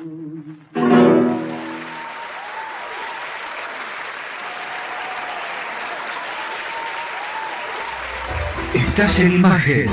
Estás 8.74 9.20
en 9.20 9.32
imagen. 9.34 9.90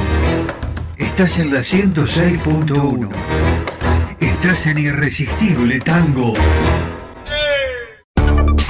Estás 0.96 1.38
en 1.38 1.52
la 1.52 1.60
106.1. 1.60 3.08
Estás 4.20 4.66
en 4.66 4.78
Irresistible 4.78 5.80
Tango. 5.80 6.34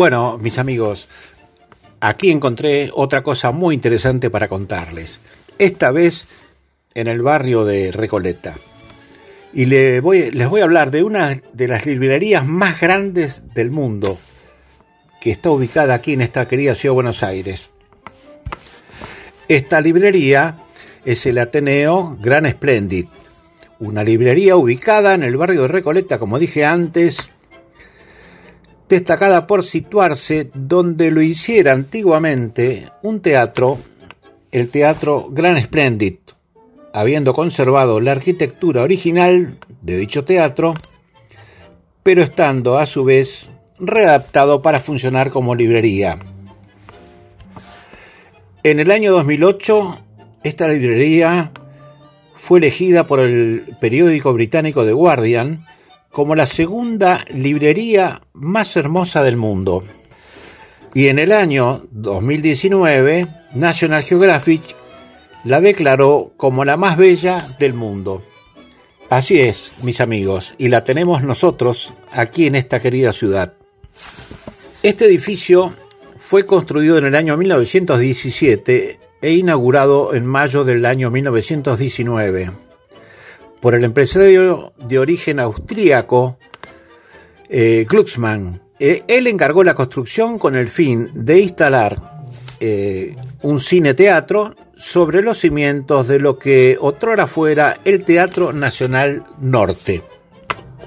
Bueno, 0.00 0.38
mis 0.38 0.58
amigos, 0.58 1.10
aquí 2.00 2.30
encontré 2.30 2.90
otra 2.94 3.22
cosa 3.22 3.52
muy 3.52 3.74
interesante 3.74 4.30
para 4.30 4.48
contarles. 4.48 5.20
Esta 5.58 5.90
vez 5.90 6.26
en 6.94 7.06
el 7.06 7.20
barrio 7.20 7.66
de 7.66 7.92
Recoleta. 7.92 8.54
Y 9.52 9.66
les 9.66 10.00
voy 10.00 10.60
a 10.60 10.64
hablar 10.64 10.90
de 10.90 11.02
una 11.02 11.42
de 11.52 11.68
las 11.68 11.84
librerías 11.84 12.46
más 12.46 12.80
grandes 12.80 13.44
del 13.52 13.70
mundo, 13.70 14.16
que 15.20 15.32
está 15.32 15.50
ubicada 15.50 15.92
aquí 15.92 16.14
en 16.14 16.22
esta 16.22 16.48
querida 16.48 16.74
ciudad 16.74 16.92
de 16.92 16.94
Buenos 16.94 17.22
Aires. 17.22 17.68
Esta 19.48 19.82
librería 19.82 20.60
es 21.04 21.26
el 21.26 21.36
Ateneo 21.36 22.16
Gran 22.18 22.50
Splendid, 22.50 23.04
una 23.80 24.02
librería 24.02 24.56
ubicada 24.56 25.12
en 25.12 25.24
el 25.24 25.36
barrio 25.36 25.60
de 25.60 25.68
Recoleta, 25.68 26.18
como 26.18 26.38
dije 26.38 26.64
antes, 26.64 27.28
destacada 28.90 29.46
por 29.46 29.64
situarse 29.64 30.50
donde 30.52 31.12
lo 31.12 31.22
hiciera 31.22 31.72
antiguamente 31.72 32.88
un 33.02 33.20
teatro, 33.20 33.78
el 34.50 34.68
Teatro 34.68 35.28
Gran 35.30 35.62
Splendid, 35.62 36.16
habiendo 36.92 37.32
conservado 37.32 38.00
la 38.00 38.10
arquitectura 38.10 38.82
original 38.82 39.58
de 39.80 39.96
dicho 39.96 40.24
teatro, 40.24 40.74
pero 42.02 42.24
estando 42.24 42.78
a 42.78 42.86
su 42.86 43.04
vez 43.04 43.48
readaptado 43.78 44.60
para 44.60 44.80
funcionar 44.80 45.30
como 45.30 45.54
librería. 45.54 46.18
En 48.64 48.80
el 48.80 48.90
año 48.90 49.12
2008, 49.12 49.98
esta 50.42 50.66
librería 50.66 51.52
fue 52.34 52.58
elegida 52.58 53.06
por 53.06 53.20
el 53.20 53.76
periódico 53.80 54.32
británico 54.32 54.84
The 54.84 54.92
Guardian 54.92 55.64
como 56.10 56.34
la 56.34 56.46
segunda 56.46 57.24
librería 57.28 58.22
más 58.32 58.76
hermosa 58.76 59.22
del 59.22 59.36
mundo. 59.36 59.84
Y 60.92 61.06
en 61.06 61.18
el 61.18 61.30
año 61.30 61.84
2019, 61.92 63.28
National 63.54 64.02
Geographic 64.02 64.62
la 65.44 65.60
declaró 65.60 66.32
como 66.36 66.64
la 66.64 66.76
más 66.76 66.96
bella 66.96 67.46
del 67.58 67.74
mundo. 67.74 68.22
Así 69.08 69.40
es, 69.40 69.72
mis 69.82 70.00
amigos, 70.00 70.54
y 70.58 70.68
la 70.68 70.84
tenemos 70.84 71.22
nosotros 71.22 71.94
aquí 72.12 72.46
en 72.46 72.54
esta 72.56 72.80
querida 72.80 73.12
ciudad. 73.12 73.54
Este 74.82 75.04
edificio 75.04 75.72
fue 76.16 76.44
construido 76.44 76.98
en 76.98 77.06
el 77.06 77.14
año 77.14 77.36
1917 77.36 79.00
e 79.22 79.32
inaugurado 79.32 80.14
en 80.14 80.26
mayo 80.26 80.64
del 80.64 80.86
año 80.86 81.10
1919 81.10 82.69
por 83.60 83.74
el 83.74 83.84
empresario 83.84 84.72
de 84.78 84.98
origen 84.98 85.40
austríaco 85.40 86.38
eh, 87.48 87.86
Glucksmann. 87.88 88.60
Eh, 88.78 89.02
él 89.06 89.26
encargó 89.26 89.62
la 89.62 89.74
construcción 89.74 90.38
con 90.38 90.56
el 90.56 90.68
fin 90.68 91.10
de 91.12 91.40
instalar 91.40 92.22
eh, 92.58 93.14
un 93.42 93.60
cine-teatro 93.60 94.54
sobre 94.74 95.22
los 95.22 95.38
cimientos 95.38 96.08
de 96.08 96.18
lo 96.18 96.38
que 96.38 96.78
otrora 96.80 97.26
fuera 97.26 97.76
el 97.84 98.04
Teatro 98.04 98.52
Nacional 98.52 99.24
Norte. 99.40 100.02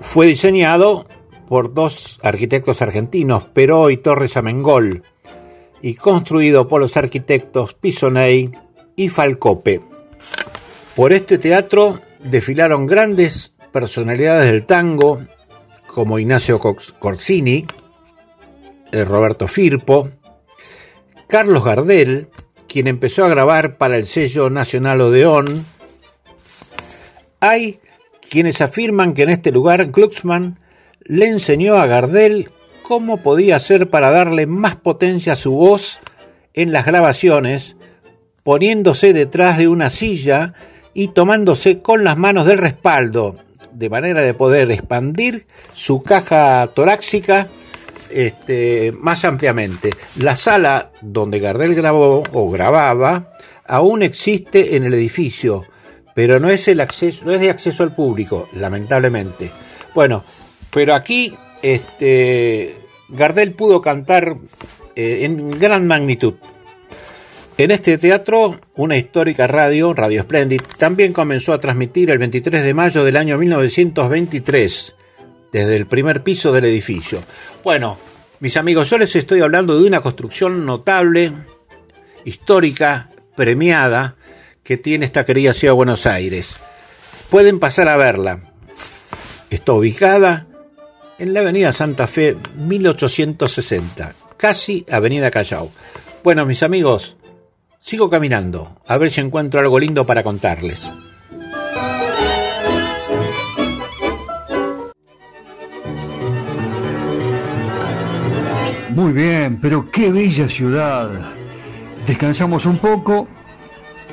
Fue 0.02 0.26
diseñado 0.26 1.08
por 1.48 1.74
dos 1.74 2.20
arquitectos 2.24 2.82
argentinos, 2.82 3.46
Peró 3.46 3.92
y 3.92 3.98
Torres 3.98 4.38
Amengol, 4.38 5.04
y 5.82 5.94
construido 5.94 6.68
por 6.68 6.82
los 6.82 6.98
arquitectos 6.98 7.76
Pisonei 7.76 8.52
y 8.96 9.10
Falcope. 9.10 9.82
Por 10.96 11.14
este 11.14 11.38
teatro 11.38 12.00
desfilaron 12.24 12.88
grandes 12.88 13.54
personalidades 13.72 14.52
del 14.52 14.66
tango, 14.66 15.26
como 15.88 16.20
Ignacio 16.20 16.60
Corsini, 16.60 17.66
eh, 18.92 19.06
Roberto 19.06 19.48
Firpo, 19.48 20.10
Carlos 21.28 21.64
Gardel, 21.64 22.30
quien 22.68 22.88
empezó 22.88 23.26
a 23.26 23.30
grabar 23.30 23.78
para 23.78 23.98
el 23.98 24.08
sello 24.08 24.50
nacional 24.50 25.02
Odeón. 25.02 25.66
Hay 27.40 27.80
quienes 28.30 28.62
afirman 28.62 29.14
que 29.14 29.24
en 29.24 29.30
este 29.30 29.52
lugar 29.52 29.92
Glucksmann 29.92 30.60
le 31.02 31.28
enseñó 31.28 31.76
a 31.76 31.86
Gardel 31.86 32.52
cómo 32.82 33.18
podía 33.22 33.58
hacer 33.58 33.90
para 33.90 34.12
darle 34.12 34.48
más 34.48 34.76
potencia 34.76 35.34
a 35.34 35.38
su 35.38 35.52
voz 35.52 36.00
en 36.54 36.72
las 36.72 36.86
grabaciones, 36.86 37.76
poniéndose 38.44 39.14
detrás 39.14 39.58
de 39.58 39.68
una 39.68 39.90
silla 39.90 40.54
y 40.94 41.10
tomándose 41.10 41.82
con 41.82 42.04
las 42.04 42.18
manos 42.18 42.46
del 42.46 42.58
respaldo, 42.58 43.38
de 43.72 43.90
manera 43.90 44.22
de 44.22 44.34
poder 44.34 44.72
expandir 44.72 45.48
su 45.74 46.04
caja 46.04 46.68
torácica 46.74 47.50
este, 48.10 48.94
más 48.98 49.26
ampliamente. 49.26 49.90
La 50.18 50.36
sala 50.36 50.92
donde 51.02 51.40
Gardel 51.40 51.76
grabó 51.76 52.24
o 52.32 52.50
grababa 52.50 53.34
aún 53.66 54.04
existe 54.04 54.76
en 54.76 54.84
el 54.84 54.94
edificio, 54.94 55.66
pero 56.14 56.40
no 56.40 56.50
es, 56.50 56.68
acceso, 56.68 57.26
no 57.26 57.32
es 57.32 57.42
de 57.42 57.50
acceso 57.50 57.84
al 57.84 57.96
público, 57.96 58.50
lamentablemente. 58.54 59.52
Bueno, 59.96 60.24
pero 60.72 60.94
aquí 60.94 61.36
este, 61.62 62.76
Gardel 63.10 63.54
pudo 63.54 63.82
cantar 63.82 64.38
eh, 64.96 65.20
en 65.24 65.52
gran 65.52 65.88
magnitud. 65.88 66.36
En 67.56 67.70
este 67.70 68.00
teatro, 68.00 68.60
una 68.76 68.98
histórica 68.98 69.46
radio, 69.46 69.94
Radio 69.94 70.24
Splendid, 70.24 70.62
también 70.80 71.14
comenzó 71.14 71.54
a 71.54 71.60
transmitir 71.62 72.10
el 72.10 72.18
23 72.18 72.64
de 72.64 72.74
mayo 72.74 73.04
del 73.04 73.16
año 73.16 73.38
1923 73.38 74.96
desde 75.52 75.76
el 75.76 75.86
primer 75.86 76.24
piso 76.24 76.52
del 76.52 76.66
edificio. 76.66 77.22
Bueno, 77.64 78.00
mis 78.40 78.58
amigos, 78.58 78.90
yo 78.90 78.98
les 78.98 79.16
estoy 79.16 79.42
hablando 79.42 79.80
de 79.80 79.88
una 79.88 80.02
construcción 80.02 80.66
notable, 80.66 81.32
histórica, 82.26 83.12
premiada, 83.36 84.16
que 84.64 84.78
tiene 84.78 85.06
esta 85.06 85.24
querida 85.24 85.54
ciudad 85.54 85.74
de 85.74 85.78
Buenos 85.78 86.08
Aires. 86.08 86.56
Pueden 87.30 87.60
pasar 87.60 87.88
a 87.88 87.98
verla. 87.98 88.40
Está 89.52 89.74
ubicada 89.74 90.48
en 91.20 91.36
la 91.36 91.42
avenida 91.42 91.72
Santa 91.72 92.08
Fe 92.08 92.36
1860, 92.56 94.16
casi 94.38 94.88
avenida 94.90 95.30
Callao. 95.30 95.72
Bueno, 96.24 96.48
mis 96.48 96.64
amigos, 96.64 97.18
sigo 97.84 98.10
caminando, 98.10 98.78
a 98.88 98.98
ver 98.98 99.12
si 99.12 99.20
encuentro 99.20 99.60
algo 99.60 99.78
lindo 99.78 100.06
para 100.06 100.24
contarles. 100.24 100.90
Muy 108.90 109.12
bien, 109.12 109.60
pero 109.60 109.92
qué 109.92 110.14
bella 110.14 110.48
ciudad. 110.48 111.10
Descansamos 112.08 112.66
un 112.66 112.78
poco 112.78 113.28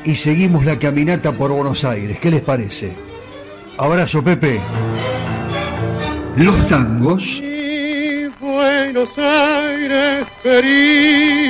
y 0.05 0.17
seguimos 0.17 0.65
la 0.65 0.77
caminata 0.77 1.31
por 1.31 1.53
Buenos 1.53 1.85
Aires. 1.85 2.19
¿Qué 2.19 2.33
les 2.33 2.43
parece? 2.43 2.93
Abrazo, 3.79 4.25
Pepe. 4.25 4.61
Los 6.37 6.67
tangos. 6.67 7.41
Buenos 8.41 9.17
Aires 9.17 10.27
querido. 10.43 11.50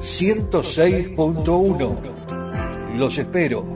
106.1. 0.00 2.96
Los 2.96 3.18
espero. 3.18 3.66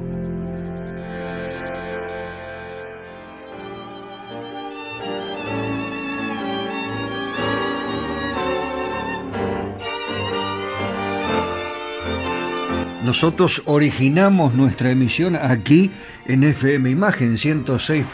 Nosotros 13.05 13.63
originamos 13.67 14.55
nuestra 14.55 14.91
emisión 14.91 15.37
aquí 15.37 15.91
en 16.25 16.43
FM 16.43 16.89
Imagen 16.89 17.35
106.1 17.35 18.07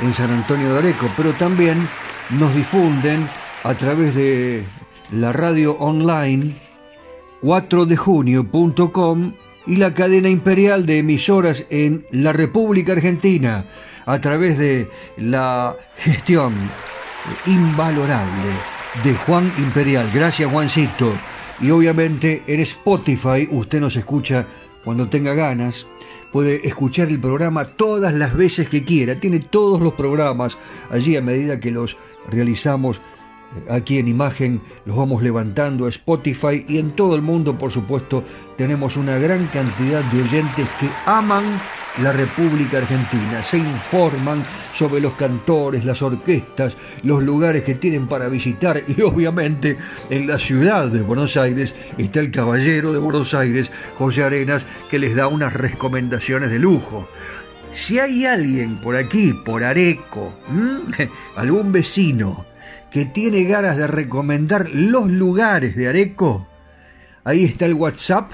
en 0.00 0.12
San 0.12 0.32
Antonio 0.32 0.72
de 0.72 0.78
Areco, 0.80 1.08
pero 1.16 1.32
también 1.34 1.78
nos 2.30 2.52
difunden 2.52 3.28
a 3.62 3.74
través 3.74 4.16
de 4.16 4.64
la 5.12 5.32
radio 5.32 5.76
online 5.78 6.69
4dejunio.com 7.42 9.32
y 9.66 9.76
la 9.76 9.94
cadena 9.94 10.28
imperial 10.28 10.86
de 10.86 10.98
emisoras 10.98 11.64
en 11.70 12.06
la 12.10 12.32
República 12.32 12.92
Argentina 12.92 13.66
a 14.06 14.20
través 14.20 14.58
de 14.58 14.88
la 15.16 15.76
gestión 15.98 16.52
invalorable 17.46 18.50
de 19.04 19.14
Juan 19.14 19.52
Imperial. 19.58 20.10
Gracias 20.12 20.50
Juancito. 20.50 21.12
Y 21.60 21.70
obviamente 21.70 22.42
en 22.46 22.60
Spotify 22.60 23.48
usted 23.50 23.80
nos 23.80 23.96
escucha 23.96 24.46
cuando 24.84 25.08
tenga 25.08 25.34
ganas. 25.34 25.86
Puede 26.32 26.66
escuchar 26.66 27.08
el 27.08 27.20
programa 27.20 27.64
todas 27.64 28.14
las 28.14 28.34
veces 28.34 28.68
que 28.68 28.84
quiera. 28.84 29.16
Tiene 29.16 29.40
todos 29.40 29.80
los 29.80 29.94
programas 29.94 30.56
allí 30.90 31.16
a 31.16 31.22
medida 31.22 31.60
que 31.60 31.70
los 31.70 31.96
realizamos 32.30 33.00
aquí 33.68 33.98
en 33.98 34.08
imagen. 34.08 34.60
Los 34.84 34.96
vamos 34.96 35.22
levantando 35.22 35.86
a 35.86 35.88
Spotify 35.88 36.64
y 36.68 36.78
en 36.78 36.92
todo 36.92 37.14
el 37.14 37.22
mundo, 37.22 37.56
por 37.58 37.70
supuesto, 37.70 38.24
tenemos 38.56 38.96
una 38.96 39.18
gran 39.18 39.46
cantidad 39.46 40.02
de 40.04 40.22
oyentes 40.22 40.68
que 40.78 40.88
aman 41.06 41.44
la 42.02 42.12
República 42.12 42.78
Argentina. 42.78 43.42
Se 43.42 43.58
informan 43.58 44.44
sobre 44.74 45.00
los 45.00 45.14
cantores, 45.14 45.84
las 45.84 46.02
orquestas, 46.02 46.76
los 47.02 47.22
lugares 47.22 47.64
que 47.64 47.74
tienen 47.74 48.06
para 48.06 48.28
visitar 48.28 48.82
y 48.86 49.00
obviamente 49.02 49.76
en 50.08 50.26
la 50.26 50.38
ciudad 50.38 50.88
de 50.88 51.02
Buenos 51.02 51.36
Aires 51.36 51.74
está 51.98 52.20
el 52.20 52.30
caballero 52.30 52.92
de 52.92 52.98
Buenos 52.98 53.34
Aires, 53.34 53.70
José 53.98 54.22
Arenas, 54.22 54.64
que 54.88 54.98
les 54.98 55.14
da 55.14 55.26
unas 55.26 55.52
recomendaciones 55.52 56.50
de 56.50 56.58
lujo. 56.58 57.08
Si 57.72 57.98
hay 57.98 58.26
alguien 58.26 58.80
por 58.80 58.96
aquí, 58.96 59.32
por 59.32 59.62
Areco, 59.62 60.32
algún 61.36 61.70
vecino 61.70 62.49
que 62.90 63.04
tiene 63.04 63.44
ganas 63.44 63.76
de 63.76 63.86
recomendar 63.86 64.68
los 64.70 65.10
lugares 65.10 65.76
de 65.76 65.88
Areco, 65.88 66.48
ahí 67.24 67.44
está 67.44 67.66
el 67.66 67.74
WhatsApp 67.74 68.32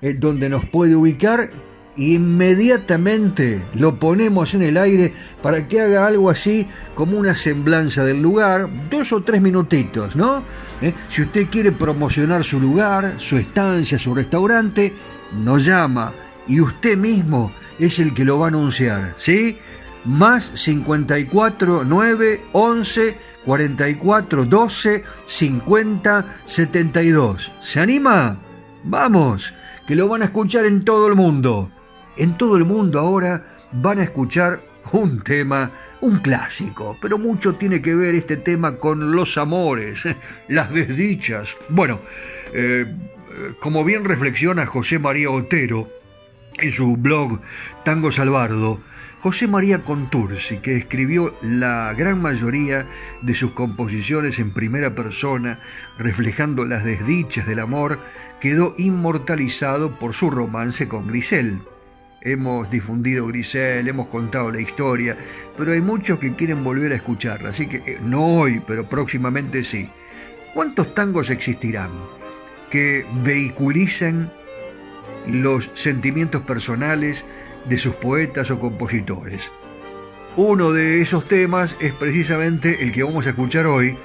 eh, 0.00 0.14
donde 0.14 0.48
nos 0.48 0.64
puede 0.66 0.96
ubicar 0.96 1.50
inmediatamente 1.96 3.62
lo 3.74 3.98
ponemos 3.98 4.54
en 4.54 4.62
el 4.62 4.76
aire 4.76 5.12
para 5.42 5.68
que 5.68 5.80
haga 5.80 6.06
algo 6.06 6.30
así 6.30 6.66
como 6.94 7.18
una 7.18 7.34
semblanza 7.34 8.04
del 8.04 8.20
lugar, 8.20 8.68
dos 8.90 9.12
o 9.12 9.22
tres 9.22 9.40
minutitos, 9.40 10.16
¿no? 10.16 10.42
Eh, 10.82 10.92
si 11.10 11.22
usted 11.22 11.46
quiere 11.48 11.72
promocionar 11.72 12.44
su 12.44 12.60
lugar, 12.60 13.14
su 13.18 13.36
estancia, 13.36 13.98
su 13.98 14.14
restaurante, 14.14 14.92
nos 15.32 15.64
llama 15.64 16.12
y 16.48 16.60
usted 16.60 16.96
mismo 16.96 17.52
es 17.78 17.98
el 17.98 18.12
que 18.12 18.24
lo 18.24 18.38
va 18.38 18.46
a 18.46 18.48
anunciar, 18.48 19.14
¿sí? 19.16 19.58
Más 20.04 20.50
54 20.54 21.84
9 21.84 22.40
11 22.52 23.16
44 23.44 24.44
12 24.44 25.04
50 25.24 26.26
72. 26.44 27.52
¿Se 27.62 27.80
anima? 27.80 28.38
Vamos, 28.84 29.54
que 29.86 29.96
lo 29.96 30.08
van 30.08 30.22
a 30.22 30.26
escuchar 30.26 30.66
en 30.66 30.84
todo 30.84 31.06
el 31.08 31.14
mundo. 31.14 31.70
En 32.16 32.36
todo 32.36 32.56
el 32.56 32.64
mundo 32.64 33.00
ahora 33.00 33.42
van 33.72 33.98
a 33.98 34.04
escuchar 34.04 34.60
un 34.92 35.20
tema, 35.22 35.70
un 36.00 36.18
clásico, 36.18 36.96
pero 37.00 37.18
mucho 37.18 37.54
tiene 37.54 37.80
que 37.80 37.94
ver 37.94 38.14
este 38.14 38.36
tema 38.36 38.76
con 38.76 39.12
los 39.12 39.38
amores, 39.38 40.02
las 40.48 40.70
desdichas. 40.72 41.56
Bueno, 41.70 42.00
eh, 42.52 42.86
como 43.60 43.84
bien 43.84 44.04
reflexiona 44.04 44.66
José 44.66 44.98
María 44.98 45.30
Otero 45.30 45.88
en 46.58 46.72
su 46.72 46.96
blog 46.96 47.40
Tango 47.84 48.12
Salvardo, 48.12 48.78
José 49.24 49.46
María 49.46 49.82
Contursi, 49.82 50.58
que 50.58 50.76
escribió 50.76 51.34
la 51.40 51.94
gran 51.96 52.20
mayoría 52.20 52.84
de 53.22 53.34
sus 53.34 53.52
composiciones 53.52 54.38
en 54.38 54.50
primera 54.50 54.94
persona, 54.94 55.60
reflejando 55.96 56.66
las 56.66 56.84
desdichas 56.84 57.46
del 57.46 57.60
amor, 57.60 58.00
quedó 58.38 58.74
inmortalizado 58.76 59.98
por 59.98 60.12
su 60.12 60.28
romance 60.28 60.88
con 60.88 61.06
Grisel. 61.06 61.62
Hemos 62.20 62.68
difundido 62.68 63.26
Grisel, 63.26 63.88
hemos 63.88 64.08
contado 64.08 64.52
la 64.52 64.60
historia, 64.60 65.16
pero 65.56 65.72
hay 65.72 65.80
muchos 65.80 66.18
que 66.18 66.34
quieren 66.34 66.62
volver 66.62 66.92
a 66.92 66.96
escucharla, 66.96 67.48
así 67.48 67.66
que 67.66 67.78
eh, 67.78 67.98
no 68.02 68.26
hoy, 68.26 68.60
pero 68.66 68.86
próximamente 68.86 69.64
sí. 69.64 69.88
¿Cuántos 70.52 70.94
tangos 70.94 71.30
existirán 71.30 71.88
que 72.68 73.06
vehiculicen 73.22 74.28
los 75.26 75.70
sentimientos 75.72 76.42
personales 76.42 77.24
de 77.64 77.78
sus 77.78 77.94
poetas 77.96 78.50
o 78.50 78.58
compositores. 78.58 79.50
Uno 80.36 80.72
de 80.72 81.00
esos 81.00 81.26
temas 81.26 81.76
es 81.80 81.92
precisamente 81.92 82.82
el 82.82 82.90
que 82.90 83.04
vamos 83.04 83.24
a 83.26 83.30
escuchar 83.30 83.66
hoy, 83.66 83.96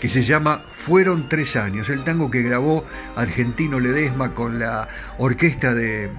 que 0.00 0.08
se 0.08 0.24
llama 0.24 0.58
Fueron 0.58 1.28
tres 1.28 1.54
años, 1.54 1.90
el 1.90 2.02
tango 2.02 2.28
que 2.30 2.42
grabó 2.42 2.84
Argentino 3.14 3.78
Ledesma 3.78 4.34
con 4.34 4.58
la 4.58 4.88
orquesta 5.18 5.74
de, 5.74 6.10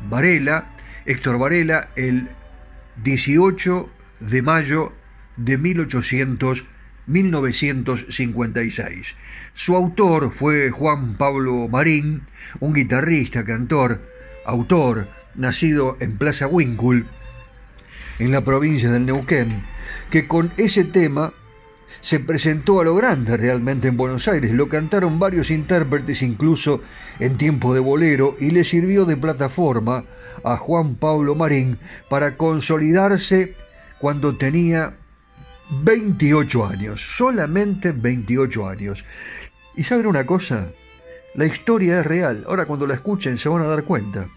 Varela, 0.00 0.74
Héctor 1.06 1.38
Varela, 1.38 1.90
el 1.94 2.28
18 3.04 3.88
de 4.18 4.42
mayo 4.42 4.92
de 5.36 5.58
1800, 5.58 6.64
1956. 7.06 9.14
Su 9.52 9.76
autor 9.76 10.32
fue 10.32 10.70
Juan 10.70 11.16
Pablo 11.16 11.68
Marín, 11.68 12.22
un 12.58 12.72
guitarrista, 12.72 13.44
cantor, 13.44 14.00
autor, 14.44 15.06
nacido 15.36 15.96
en 16.00 16.16
Plaza 16.16 16.46
Winkle, 16.46 17.04
en 18.18 18.32
la 18.32 18.42
provincia 18.42 18.90
del 18.90 19.06
Neuquén, 19.06 19.64
que 20.10 20.28
con 20.28 20.52
ese 20.56 20.84
tema 20.84 21.32
se 22.00 22.20
presentó 22.20 22.80
a 22.80 22.84
lo 22.84 22.94
grande 22.94 23.36
realmente 23.36 23.88
en 23.88 23.96
Buenos 23.96 24.28
Aires. 24.28 24.52
Lo 24.52 24.68
cantaron 24.68 25.18
varios 25.18 25.50
intérpretes, 25.50 26.22
incluso 26.22 26.82
en 27.18 27.36
tiempo 27.36 27.72
de 27.72 27.80
bolero, 27.80 28.36
y 28.38 28.50
le 28.50 28.64
sirvió 28.64 29.04
de 29.06 29.16
plataforma 29.16 30.04
a 30.44 30.56
Juan 30.56 30.96
Pablo 30.96 31.34
Marín 31.34 31.78
para 32.10 32.36
consolidarse 32.36 33.54
cuando 33.98 34.36
tenía 34.36 34.96
28 35.70 36.66
años, 36.66 37.00
solamente 37.00 37.92
28 37.92 38.68
años. 38.68 39.04
¿Y 39.74 39.84
saben 39.84 40.06
una 40.06 40.26
cosa? 40.26 40.68
La 41.34 41.46
historia 41.46 42.00
es 42.00 42.06
real. 42.06 42.44
Ahora 42.46 42.66
cuando 42.66 42.86
la 42.86 42.94
escuchen 42.94 43.38
se 43.38 43.48
van 43.48 43.62
a 43.62 43.66
dar 43.66 43.84
cuenta. 43.84 44.28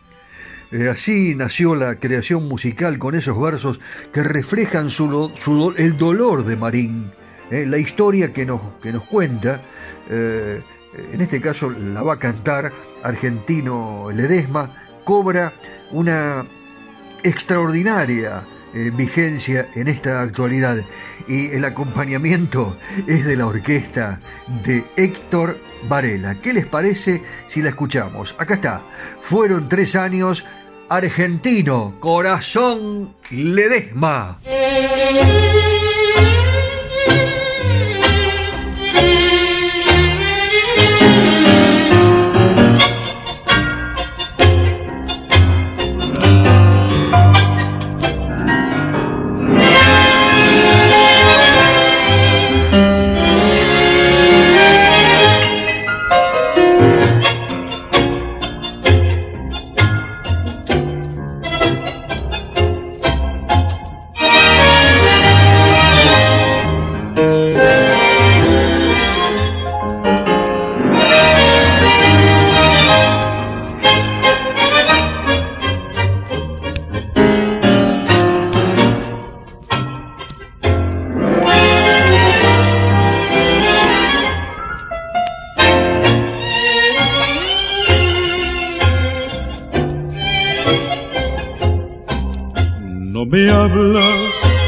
Eh, 0.72 0.90
así 0.90 1.34
nació 1.34 1.76
la 1.76 1.96
creación 1.96 2.48
musical 2.48 3.00
con 3.00 3.16
esos 3.16 3.40
versos 3.40 3.80
que 4.12 4.24
reflejan 4.24 4.88
el 5.78 5.98
dolor 5.98 6.44
de 6.44 6.56
Marín, 6.58 7.12
eh, 7.50 7.66
la 7.66 7.78
historia 7.78 8.34
que 8.34 8.46
nos, 8.46 8.62
que 8.82 8.92
nos 8.92 9.04
cuenta. 9.04 9.62
Eh, 10.10 10.62
en 11.14 11.22
este 11.22 11.40
caso 11.40 11.70
la 11.70 12.02
va 12.02 12.16
a 12.16 12.20
cantar 12.20 12.72
argentino 13.04 14.10
Ledesma, 14.14 14.74
cobra 15.04 15.54
una 15.92 16.46
extraordinaria 17.24 18.44
vigencia 18.94 19.70
en 19.76 19.88
esta 19.88 20.22
actualidad 20.22 20.78
y 21.28 21.48
el 21.48 21.66
acompañamiento 21.66 22.78
es 23.08 23.26
de 23.26 23.36
la 23.36 23.48
orquesta 23.48 24.20
de 24.64 24.84
Héctor 24.96 25.60
Varela. 25.88 26.36
¿Qué 26.36 26.54
les 26.54 26.66
parece 26.66 27.22
si 27.48 27.62
la 27.62 27.70
escuchamos? 27.70 28.36
Acá 28.38 28.56
está. 28.56 28.82
Fueron 29.22 29.70
tres 29.70 29.96
años 29.96 30.46
argentino, 30.90 31.96
corazón 32.00 33.16
Ledesma. 33.30 34.40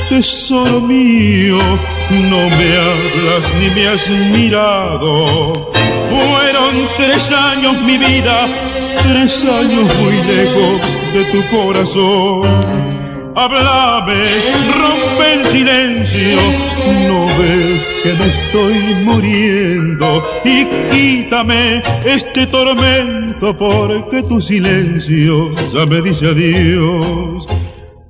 Tesoro 0.09 0.81
mío, 0.81 1.59
no 2.09 2.49
me 2.49 2.77
hablas 2.77 3.53
ni 3.59 3.69
me 3.69 3.87
has 3.87 4.09
mirado. 4.09 5.71
Fueron 6.09 6.89
tres 6.97 7.31
años 7.31 7.79
mi 7.83 7.97
vida, 7.97 8.47
tres 9.03 9.45
años 9.45 9.95
muy 9.99 10.23
lejos 10.23 10.81
de 11.13 11.25
tu 11.25 11.47
corazón. 11.49 12.99
Háblame, 13.35 14.71
rompe 14.73 15.33
el 15.35 15.45
silencio, 15.45 16.41
no 17.07 17.27
ves 17.37 17.87
que 18.03 18.13
me 18.15 18.27
estoy 18.27 18.95
muriendo 19.05 20.23
y 20.43 20.65
quítame 20.91 21.81
este 22.03 22.47
tormento 22.47 23.55
porque 23.57 24.23
tu 24.23 24.41
silencio 24.41 25.55
ya 25.73 25.85
me 25.85 26.01
dice 26.01 26.25
adiós. 26.27 27.47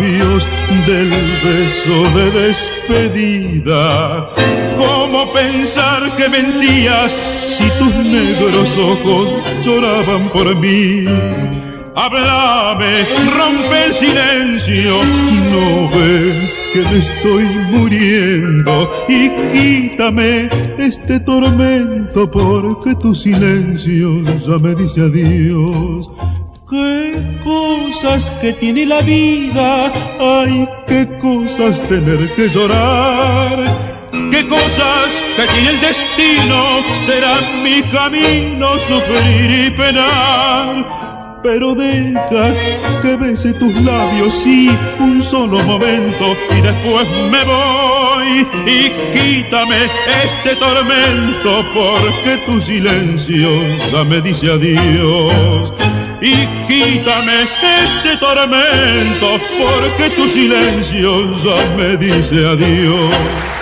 Del 0.00 1.10
beso 1.44 2.10
de 2.16 2.30
despedida. 2.48 4.28
¿Cómo 4.78 5.30
pensar 5.32 6.16
que 6.16 6.28
mentías 6.28 7.20
si 7.42 7.68
tus 7.78 7.94
negros 7.96 8.78
ojos 8.78 9.28
lloraban 9.62 10.30
por 10.30 10.56
mí? 10.56 11.04
Háblame, 11.94 13.04
rompe 13.36 13.84
el 13.86 13.92
silencio. 13.92 15.04
No 15.04 15.90
ves 15.90 16.58
que 16.72 16.82
me 16.82 16.98
estoy 16.98 17.44
muriendo 17.70 18.90
y 19.06 19.28
quítame 19.52 20.48
este 20.78 21.20
tormento 21.20 22.30
porque 22.30 22.94
tu 22.94 23.14
silencio 23.14 24.22
ya 24.22 24.58
me 24.58 24.74
dice 24.76 25.02
adiós. 25.02 26.10
Qué 26.70 27.40
cosas 27.42 28.30
que 28.40 28.52
tiene 28.52 28.86
la 28.86 29.00
vida, 29.00 29.92
ay, 30.20 30.68
qué 30.86 31.04
cosas 31.20 31.82
tener 31.88 32.32
que 32.36 32.48
llorar. 32.48 33.58
Qué 34.30 34.46
cosas 34.46 35.12
que 35.36 35.48
tiene 35.48 35.70
el 35.70 35.80
destino, 35.80 36.80
será 37.00 37.40
mi 37.64 37.82
camino 37.90 38.78
sufrir 38.78 39.50
y 39.50 39.70
penar. 39.72 41.40
Pero 41.42 41.74
deja 41.74 42.54
que 43.02 43.16
bese 43.16 43.52
tus 43.54 43.74
labios, 43.82 44.32
sí, 44.32 44.70
un 45.00 45.20
solo 45.20 45.64
momento, 45.64 46.36
y 46.56 46.60
después 46.60 47.08
me 47.32 47.42
voy. 47.42 48.46
Y 48.66 48.90
quítame 49.12 49.86
este 50.22 50.54
tormento, 50.54 51.64
porque 51.74 52.36
tu 52.46 52.60
silencio 52.60 53.48
ya 53.90 54.04
me 54.04 54.20
dice 54.20 54.52
adiós 54.52 55.72
y 56.20 56.46
quítame 56.66 57.42
este 57.82 58.16
tormento, 58.18 59.38
porque 59.58 60.10
tu 60.10 60.28
silencio 60.28 61.34
ya 61.42 61.76
me 61.76 61.96
dice 61.96 62.46
adiós. 62.46 63.59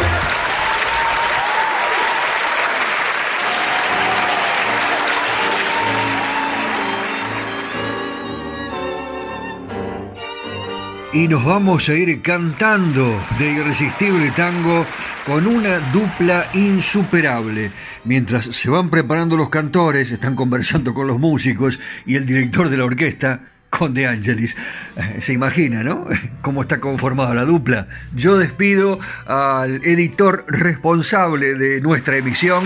Y 11.19 11.27
nos 11.27 11.45
vamos 11.45 11.89
a 11.89 11.95
ir 11.95 12.23
cantando 12.23 13.21
de 13.41 13.51
Irresistible 13.51 14.31
Tango 14.37 14.87
con 15.27 15.49
una 15.49 15.81
dupla 15.91 16.47
insuperable. 16.55 17.73
Mientras 18.05 18.45
se 18.45 18.71
van 18.71 18.89
preparando 18.89 19.37
los 19.37 19.51
cantores, 19.51 20.13
están 20.13 20.37
conversando 20.37 20.95
con 20.95 21.09
los 21.09 21.19
músicos 21.19 21.81
y 22.07 22.15
el 22.15 22.25
director 22.25 22.69
de 22.69 22.77
la 22.77 22.85
orquesta, 22.85 23.41
con 23.69 23.95
De 23.95 24.07
Angelis. 24.07 24.57
Eh, 24.95 25.21
se 25.21 25.33
imagina, 25.33 25.83
¿no? 25.83 26.07
Cómo 26.41 26.63
está 26.63 26.79
conformada 26.79 27.35
la 27.35 27.45
dupla. 27.45 27.89
Yo 28.15 28.39
despido 28.39 29.01
al 29.27 29.85
editor 29.85 30.45
responsable 30.47 31.55
de 31.55 31.81
nuestra 31.81 32.17
emisión, 32.17 32.63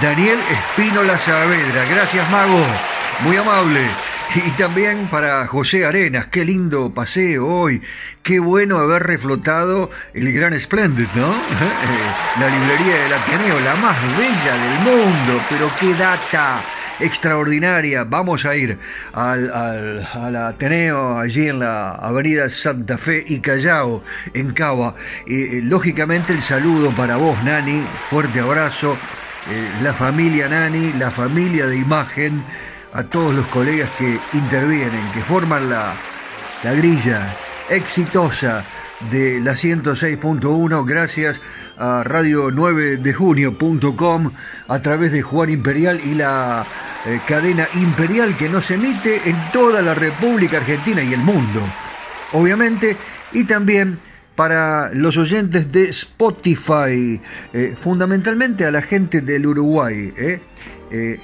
Daniel 0.00 0.38
Espínola 0.52 1.18
Saavedra. 1.18 1.84
Gracias, 1.90 2.30
Mago. 2.30 2.64
Muy 3.24 3.36
amable. 3.38 4.11
Y 4.34 4.50
también 4.52 5.08
para 5.10 5.46
José 5.46 5.84
Arenas, 5.84 6.26
qué 6.28 6.42
lindo 6.42 6.90
paseo 6.94 7.46
hoy, 7.46 7.82
qué 8.22 8.38
bueno 8.38 8.78
haber 8.78 9.02
reflotado 9.02 9.90
el 10.14 10.32
Gran 10.32 10.58
Splendid, 10.58 11.08
¿no? 11.14 11.28
La 12.40 12.48
librería 12.48 13.02
del 13.02 13.12
Ateneo, 13.12 13.60
la 13.60 13.74
más 13.76 13.96
bella 14.16 14.54
del 14.54 14.96
mundo, 14.96 15.42
pero 15.50 15.70
qué 15.78 15.92
data 15.94 16.62
extraordinaria. 17.00 18.04
Vamos 18.04 18.46
a 18.46 18.56
ir 18.56 18.78
al, 19.12 20.36
Ateneo, 20.36 21.18
allí 21.18 21.48
en 21.48 21.58
la 21.58 21.90
avenida 21.90 22.48
Santa 22.48 22.96
Fe 22.96 23.22
y 23.26 23.40
Callao, 23.40 24.02
en 24.32 24.52
Cava. 24.54 24.94
Eh, 25.26 25.60
lógicamente 25.62 26.32
el 26.32 26.40
saludo 26.40 26.90
para 26.92 27.16
vos, 27.16 27.36
Nani, 27.44 27.82
fuerte 28.08 28.40
abrazo. 28.40 28.96
Eh, 29.50 29.68
la 29.82 29.92
familia 29.92 30.48
Nani, 30.48 30.94
la 30.94 31.10
familia 31.10 31.66
de 31.66 31.76
imagen 31.76 32.42
a 32.92 33.04
todos 33.04 33.34
los 33.34 33.46
colegas 33.46 33.90
que 33.98 34.18
intervienen, 34.34 35.10
que 35.14 35.20
forman 35.20 35.70
la, 35.70 35.94
la 36.62 36.72
grilla 36.74 37.34
exitosa 37.70 38.64
de 39.10 39.40
la 39.40 39.52
106.1 39.52 40.86
gracias 40.86 41.40
a 41.76 42.04
radio 42.04 42.50
9 42.50 42.98
de 42.98 43.12
junio.com 43.12 44.30
a 44.68 44.78
través 44.80 45.12
de 45.12 45.22
Juan 45.22 45.50
Imperial 45.50 46.00
y 46.04 46.14
la 46.14 46.64
eh, 47.06 47.18
cadena 47.26 47.66
Imperial 47.74 48.36
que 48.36 48.48
nos 48.48 48.70
emite 48.70 49.28
en 49.28 49.36
toda 49.52 49.82
la 49.82 49.94
República 49.94 50.58
Argentina 50.58 51.02
y 51.02 51.12
el 51.12 51.20
mundo, 51.20 51.60
obviamente, 52.32 52.96
y 53.32 53.44
también 53.44 53.96
para 54.36 54.92
los 54.94 55.16
oyentes 55.18 55.72
de 55.72 55.88
Spotify, 55.88 57.20
eh, 57.52 57.76
fundamentalmente 57.80 58.64
a 58.64 58.70
la 58.70 58.82
gente 58.82 59.20
del 59.20 59.46
Uruguay, 59.46 60.12
eh, 60.16 60.40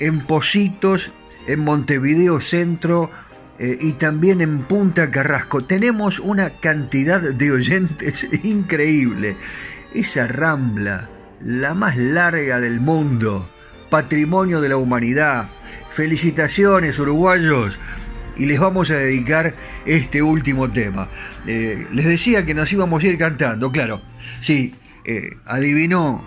en 0.00 0.20
Positos 0.20 1.12
en 1.48 1.60
Montevideo 1.60 2.40
Centro 2.40 3.10
eh, 3.58 3.76
y 3.80 3.92
también 3.92 4.40
en 4.40 4.60
Punta 4.60 5.10
Carrasco. 5.10 5.64
Tenemos 5.64 6.20
una 6.20 6.50
cantidad 6.50 7.20
de 7.20 7.50
oyentes 7.50 8.26
increíble. 8.44 9.34
Esa 9.94 10.28
rambla, 10.28 11.08
la 11.42 11.74
más 11.74 11.96
larga 11.96 12.60
del 12.60 12.80
mundo, 12.80 13.48
patrimonio 13.90 14.60
de 14.60 14.68
la 14.68 14.76
humanidad. 14.76 15.46
Felicitaciones 15.90 16.98
uruguayos 16.98 17.78
y 18.36 18.44
les 18.46 18.60
vamos 18.60 18.90
a 18.90 18.96
dedicar 18.96 19.54
este 19.86 20.22
último 20.22 20.70
tema. 20.70 21.08
Eh, 21.46 21.86
les 21.92 22.04
decía 22.04 22.44
que 22.44 22.54
nos 22.54 22.70
íbamos 22.72 23.02
a 23.02 23.06
ir 23.06 23.16
cantando, 23.16 23.72
claro. 23.72 24.02
Sí, 24.40 24.74
eh, 25.06 25.30
adivinó, 25.46 26.26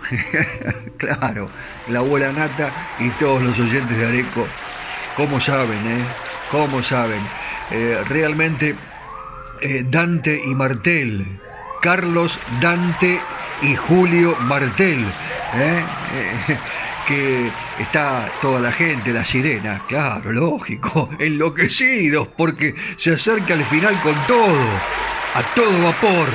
claro, 0.98 1.48
la 1.88 2.00
abuela 2.00 2.32
Nata 2.32 2.70
y 2.98 3.08
todos 3.10 3.40
los 3.40 3.58
oyentes 3.60 3.96
de 3.96 4.06
Areco 4.06 4.46
¿Cómo 5.16 5.40
saben, 5.40 5.78
eh? 5.86 6.04
¿Cómo 6.50 6.82
saben? 6.82 7.20
Eh, 7.70 8.02
realmente 8.08 8.74
eh, 9.60 9.84
Dante 9.86 10.40
y 10.42 10.54
Martel, 10.54 11.26
Carlos 11.82 12.38
Dante 12.62 13.20
y 13.60 13.76
Julio 13.76 14.34
Martel, 14.40 15.04
¿eh? 15.54 15.84
que 17.06 17.50
está 17.78 18.26
toda 18.40 18.60
la 18.60 18.72
gente, 18.72 19.12
la 19.12 19.24
sirena, 19.24 19.82
claro, 19.86 20.32
lógico, 20.32 21.10
enloquecidos 21.18 22.28
porque 22.28 22.74
se 22.96 23.12
acerca 23.12 23.52
el 23.52 23.64
final 23.64 23.94
con 24.02 24.14
todo, 24.26 24.66
a 25.34 25.42
todo 25.54 25.84
vapor. 25.84 26.28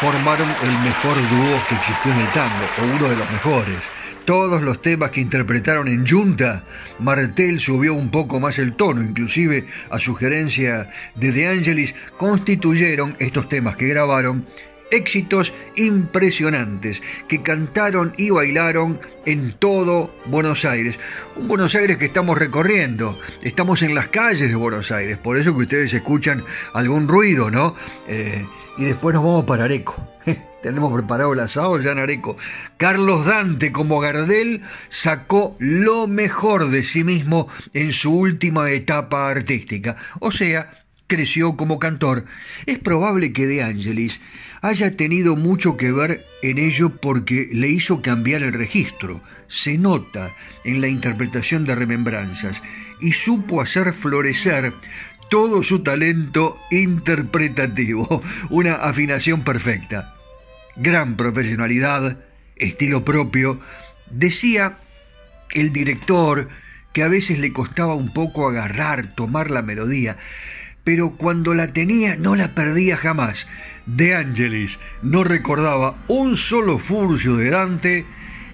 formaron 0.00 0.48
el 0.62 0.78
mejor 0.78 1.14
dúo 1.14 1.60
que 1.68 1.74
existió 1.76 2.12
en 2.12 2.18
el 2.18 2.28
tango, 2.28 2.64
o 2.80 2.96
uno 2.96 3.08
de 3.08 3.16
los 3.16 3.30
mejores 3.30 3.99
todos 4.30 4.62
los 4.62 4.80
temas 4.80 5.10
que 5.10 5.20
interpretaron 5.20 5.88
en 5.88 6.06
Junta, 6.06 6.62
Martel 7.00 7.58
subió 7.58 7.94
un 7.94 8.12
poco 8.12 8.38
más 8.38 8.60
el 8.60 8.74
tono, 8.74 9.02
inclusive 9.02 9.64
a 9.90 9.98
sugerencia 9.98 10.88
de 11.16 11.32
De 11.32 11.48
Angelis, 11.48 11.96
constituyeron 12.16 13.16
estos 13.18 13.48
temas 13.48 13.76
que 13.76 13.88
grabaron 13.88 14.46
éxitos 14.92 15.52
impresionantes 15.74 17.02
que 17.26 17.42
cantaron 17.42 18.14
y 18.16 18.30
bailaron 18.30 19.00
en 19.26 19.50
todo 19.50 20.14
Buenos 20.26 20.64
Aires. 20.64 20.96
Un 21.34 21.48
Buenos 21.48 21.74
Aires 21.74 21.98
que 21.98 22.04
estamos 22.04 22.38
recorriendo, 22.38 23.18
estamos 23.42 23.82
en 23.82 23.96
las 23.96 24.06
calles 24.06 24.48
de 24.48 24.54
Buenos 24.54 24.92
Aires, 24.92 25.18
por 25.18 25.38
eso 25.38 25.56
que 25.56 25.62
ustedes 25.62 25.92
escuchan 25.92 26.44
algún 26.72 27.08
ruido, 27.08 27.50
¿no? 27.50 27.74
Eh, 28.06 28.46
y 28.78 28.84
después 28.84 29.12
nos 29.12 29.24
vamos 29.24 29.44
para 29.44 29.64
Areco. 29.64 30.06
Tenemos 30.62 30.92
preparado 30.92 31.32
el 31.32 31.40
asado 31.40 31.78
ya 31.80 31.92
en 31.92 31.98
Areco. 31.98 32.36
Carlos 32.76 33.26
Dante, 33.26 33.72
como 33.72 34.00
Gardel, 34.00 34.62
sacó 34.88 35.56
lo 35.58 36.06
mejor 36.06 36.70
de 36.70 36.84
sí 36.84 37.04
mismo 37.04 37.48
en 37.72 37.92
su 37.92 38.14
última 38.14 38.70
etapa 38.70 39.30
artística. 39.30 39.96
O 40.20 40.30
sea, 40.30 40.70
creció 41.06 41.56
como 41.56 41.78
cantor. 41.78 42.24
Es 42.66 42.78
probable 42.78 43.32
que 43.32 43.46
De 43.46 43.62
Angelis 43.62 44.20
haya 44.62 44.96
tenido 44.96 45.36
mucho 45.36 45.76
que 45.76 45.92
ver 45.92 46.26
en 46.42 46.58
ello 46.58 46.90
porque 47.00 47.48
le 47.52 47.68
hizo 47.68 48.02
cambiar 48.02 48.42
el 48.42 48.52
registro. 48.52 49.22
Se 49.48 49.78
nota 49.78 50.30
en 50.64 50.80
la 50.80 50.88
interpretación 50.88 51.64
de 51.64 51.74
remembranzas 51.74 52.62
y 53.00 53.12
supo 53.12 53.60
hacer 53.60 53.92
florecer 53.94 54.72
todo 55.30 55.62
su 55.62 55.82
talento 55.82 56.58
interpretativo, 56.70 58.22
una 58.50 58.74
afinación 58.74 59.42
perfecta, 59.42 60.14
gran 60.76 61.16
profesionalidad, 61.16 62.18
estilo 62.56 63.04
propio. 63.04 63.60
Decía 64.10 64.76
el 65.52 65.72
director 65.72 66.48
que 66.92 67.02
a 67.02 67.08
veces 67.08 67.38
le 67.38 67.52
costaba 67.52 67.94
un 67.94 68.12
poco 68.12 68.48
agarrar, 68.48 69.14
tomar 69.14 69.50
la 69.50 69.62
melodía, 69.62 70.16
pero 70.84 71.12
cuando 71.16 71.54
la 71.54 71.72
tenía 71.72 72.16
no 72.16 72.36
la 72.36 72.54
perdía 72.54 72.96
jamás. 72.96 73.46
De 73.86 74.14
Angelis 74.14 74.78
no 75.02 75.24
recordaba 75.24 75.96
un 76.08 76.36
solo 76.36 76.78
furcio 76.78 77.36
de 77.36 77.50
Dante 77.50 78.06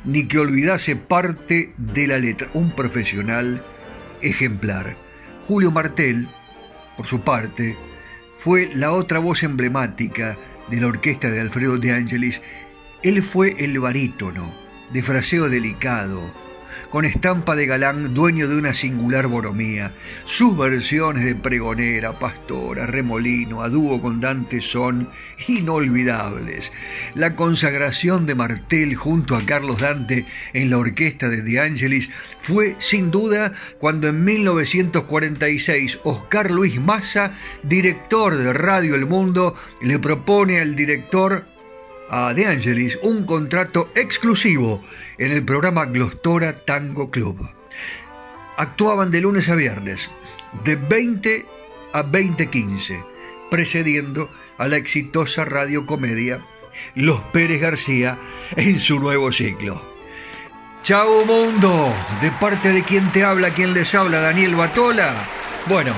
ni 0.04 0.26
que 0.26 0.38
olvidase 0.38 0.96
parte 0.96 1.72
de 1.76 2.06
la 2.06 2.18
letra. 2.18 2.48
Un 2.54 2.70
profesional 2.72 3.62
ejemplar. 4.22 4.96
Julio 5.46 5.70
Martel, 5.70 6.28
por 6.96 7.06
su 7.06 7.20
parte, 7.20 7.76
fue 8.40 8.70
la 8.74 8.92
otra 8.92 9.18
voz 9.18 9.42
emblemática 9.42 10.36
de 10.68 10.80
la 10.80 10.86
orquesta 10.86 11.30
de 11.30 11.40
Alfredo 11.40 11.78
de 11.78 11.92
Angelis. 11.92 12.42
Él 13.02 13.22
fue 13.22 13.56
el 13.58 13.78
barítono, 13.78 14.50
de 14.92 15.02
fraseo 15.02 15.48
delicado, 15.48 16.22
con 16.96 17.04
estampa 17.04 17.54
de 17.54 17.66
galán, 17.66 18.14
dueño 18.14 18.48
de 18.48 18.56
una 18.56 18.72
singular 18.72 19.26
boromía. 19.26 19.92
Sus 20.24 20.56
versiones 20.56 21.26
de 21.26 21.34
pregonera, 21.34 22.18
pastora, 22.18 22.86
remolino, 22.86 23.60
a 23.60 23.68
dúo 23.68 24.00
con 24.00 24.18
Dante 24.18 24.62
son 24.62 25.10
inolvidables. 25.46 26.72
La 27.14 27.36
consagración 27.36 28.24
de 28.24 28.34
Martel 28.34 28.94
junto 28.94 29.36
a 29.36 29.44
Carlos 29.44 29.78
Dante 29.78 30.24
en 30.54 30.70
la 30.70 30.78
orquesta 30.78 31.28
de 31.28 31.42
De 31.42 31.60
Angelis 31.60 32.08
fue 32.40 32.76
sin 32.78 33.10
duda 33.10 33.52
cuando 33.78 34.08
en 34.08 34.24
1946 34.24 35.98
Oscar 36.04 36.50
Luis 36.50 36.80
Massa, 36.80 37.32
director 37.62 38.38
de 38.38 38.54
Radio 38.54 38.94
El 38.94 39.04
Mundo, 39.04 39.54
le 39.82 39.98
propone 39.98 40.62
al 40.62 40.74
director 40.74 41.44
a 42.08 42.32
De 42.34 42.46
Angelis 42.46 42.98
un 43.02 43.24
contrato 43.24 43.90
exclusivo 43.94 44.82
en 45.18 45.32
el 45.32 45.42
programa 45.44 45.86
Glostora 45.86 46.64
Tango 46.64 47.10
Club. 47.10 47.48
Actuaban 48.56 49.10
de 49.10 49.20
lunes 49.20 49.48
a 49.48 49.54
viernes, 49.54 50.10
de 50.64 50.76
20 50.76 51.46
a 51.92 52.02
20.15, 52.04 53.04
precediendo 53.50 54.30
a 54.58 54.68
la 54.68 54.76
exitosa 54.76 55.44
radiocomedia 55.44 56.40
Los 56.94 57.20
Pérez 57.32 57.60
García 57.60 58.18
en 58.56 58.80
su 58.80 58.98
nuevo 58.98 59.32
ciclo. 59.32 59.82
Chao 60.82 61.24
mundo, 61.24 61.92
de 62.20 62.30
parte 62.32 62.72
de 62.72 62.82
quien 62.82 63.10
te 63.10 63.24
habla, 63.24 63.50
quien 63.50 63.74
les 63.74 63.94
habla, 63.94 64.20
Daniel 64.20 64.54
Batola. 64.54 65.12
Bueno, 65.66 65.92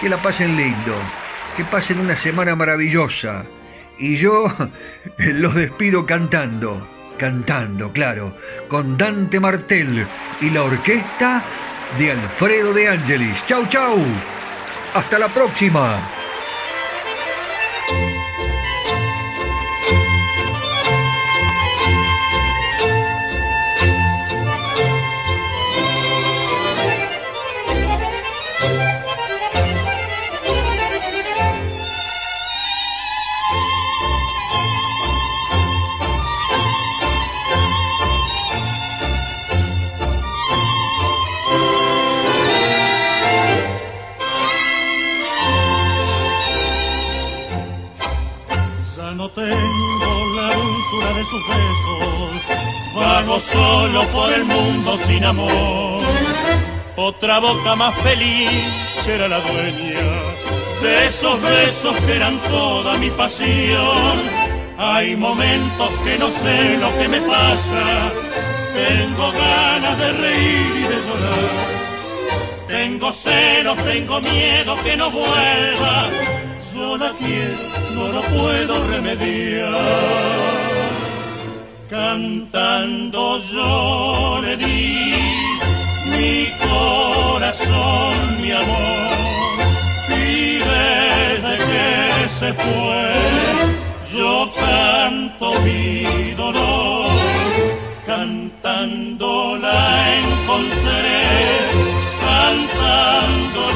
que 0.00 0.10
la 0.10 0.18
pasen 0.18 0.56
lindo, 0.56 0.94
que 1.56 1.64
pasen 1.64 1.98
una 1.98 2.14
semana 2.14 2.54
maravillosa 2.54 3.46
y 3.98 4.16
yo 4.16 4.46
los 5.18 5.54
despido 5.54 6.06
cantando, 6.06 6.86
cantando, 7.18 7.92
claro, 7.92 8.36
con 8.68 8.96
Dante 8.96 9.40
Martel 9.40 10.06
y 10.40 10.50
la 10.50 10.62
orquesta 10.62 11.42
de 11.98 12.12
Alfredo 12.12 12.72
de 12.72 12.88
Angelis. 12.88 13.44
Chau, 13.46 13.66
chau. 13.68 13.98
Hasta 14.94 15.18
la 15.18 15.28
próxima. 15.28 15.98
Vago 52.96 53.40
solo 53.40 54.06
por 54.08 54.32
el 54.32 54.44
mundo 54.44 54.98
sin 54.98 55.24
amor. 55.24 56.02
Otra 56.96 57.38
boca 57.38 57.74
más 57.74 57.94
feliz 57.96 58.50
será 59.04 59.28
la 59.28 59.40
dueña 59.40 60.34
de 60.82 61.06
esos 61.06 61.40
besos 61.40 61.94
que 62.06 62.16
eran 62.16 62.38
toda 62.42 62.98
mi 62.98 63.10
pasión. 63.10 64.16
Hay 64.76 65.16
momentos 65.16 65.90
que 66.04 66.18
no 66.18 66.30
sé 66.30 66.76
lo 66.78 66.96
que 66.98 67.08
me 67.08 67.20
pasa. 67.22 68.12
Tengo 68.74 69.32
ganas 69.32 69.98
de 69.98 70.12
reír 70.12 70.76
y 70.76 70.82
de 70.82 70.98
llorar. 71.06 71.74
Tengo 72.68 73.12
celos, 73.12 73.76
tengo 73.84 74.20
miedo 74.20 74.76
que 74.84 74.96
no 74.96 75.10
vuelva. 75.10 76.08
Yo 76.74 76.98
la 76.98 77.12
quiero, 77.12 77.73
no 77.94 78.08
lo 78.08 78.22
puedo 78.22 78.74
remediar. 78.88 79.74
Cantando 81.88 83.38
yo 83.38 84.40
le 84.42 84.56
di 84.56 85.14
mi 86.12 86.46
corazón, 86.68 88.14
mi 88.42 88.50
amor, 88.50 89.56
y 90.08 90.58
desde 90.70 91.54
que 91.70 91.88
se 92.38 92.52
fue 92.54 93.04
yo 94.16 94.52
canto 94.54 95.54
mi 95.62 96.32
dolor, 96.36 97.10
cantando 98.06 99.56
la 99.56 100.18
encontré, 100.18 101.20
cantando 102.26 103.73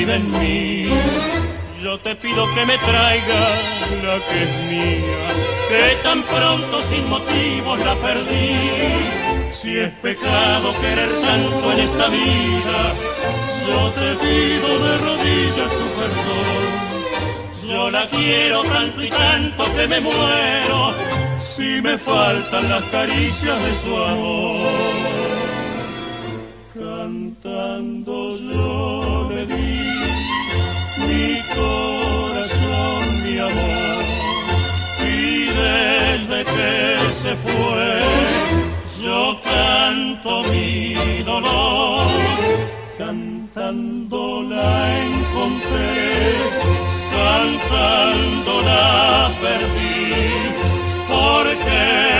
vive 0.00 0.14
en 0.14 0.30
mí, 0.40 0.86
yo 1.82 1.98
te 1.98 2.14
pido 2.14 2.42
que 2.54 2.64
me 2.64 2.76
traiga 2.78 3.42
la 4.06 4.16
que 4.26 4.36
es 4.46 4.52
mía, 4.70 5.28
que 5.68 5.96
tan 6.02 6.22
pronto 6.22 6.80
sin 6.88 7.08
motivos 7.08 7.78
la 7.84 7.94
perdí. 7.96 8.56
Si 9.52 9.76
es 9.76 9.90
pecado 10.06 10.72
querer 10.80 11.10
tanto 11.20 11.72
en 11.72 11.80
esta 11.80 12.08
vida, 12.08 12.78
yo 13.68 13.80
te 14.00 14.08
pido 14.24 14.68
de 14.86 14.92
rodillas 15.06 15.70
tu 15.78 15.86
perdón. 15.98 16.64
Yo 17.68 17.90
la 17.90 18.06
quiero 18.08 18.62
tanto 18.62 19.02
y 19.04 19.10
tanto 19.10 19.64
que 19.76 19.86
me 19.86 20.00
muero 20.00 20.94
si 21.54 21.82
me 21.82 21.98
faltan 21.98 22.68
las 22.70 22.82
caricias 22.84 23.58
de 23.66 23.72
su 23.82 23.96
amor. 23.96 25.09
Yo 39.02 39.40
canto 39.42 40.42
mi 40.50 41.22
dolor, 41.22 42.06
cantando 42.98 44.42
la 44.42 45.04
encontré, 45.04 45.94
cantando 47.14 48.62
la 48.62 49.30
perdí 49.40 50.12
porque 51.08 52.19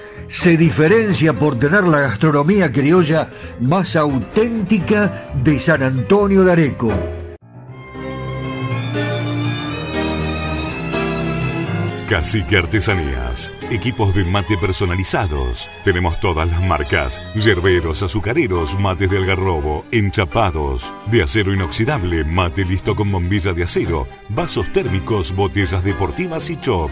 se 0.31 0.55
diferencia 0.55 1.33
por 1.33 1.59
tener 1.59 1.83
la 1.83 1.99
gastronomía 1.99 2.71
criolla 2.71 3.29
más 3.59 3.95
auténtica 3.95 5.29
de 5.43 5.59
San 5.59 5.83
Antonio 5.83 6.43
de 6.43 6.51
Areco. 6.53 6.91
Cacique 12.07 12.57
Artesanías. 12.57 13.53
Equipos 13.69 14.13
de 14.13 14.25
mate 14.25 14.57
personalizados. 14.57 15.69
Tenemos 15.85 16.19
todas 16.19 16.49
las 16.49 16.61
marcas. 16.61 17.21
Yerberos, 17.35 18.03
azucareros, 18.03 18.77
mates 18.77 19.09
de 19.09 19.17
algarrobo, 19.17 19.85
enchapados. 19.91 20.93
De 21.09 21.23
acero 21.23 21.53
inoxidable, 21.53 22.25
mate 22.25 22.65
listo 22.65 22.97
con 22.97 23.11
bombilla 23.11 23.53
de 23.53 23.63
acero. 23.63 24.07
Vasos 24.27 24.71
térmicos, 24.73 25.33
botellas 25.33 25.85
deportivas 25.85 26.49
y 26.49 26.57
chop. 26.59 26.91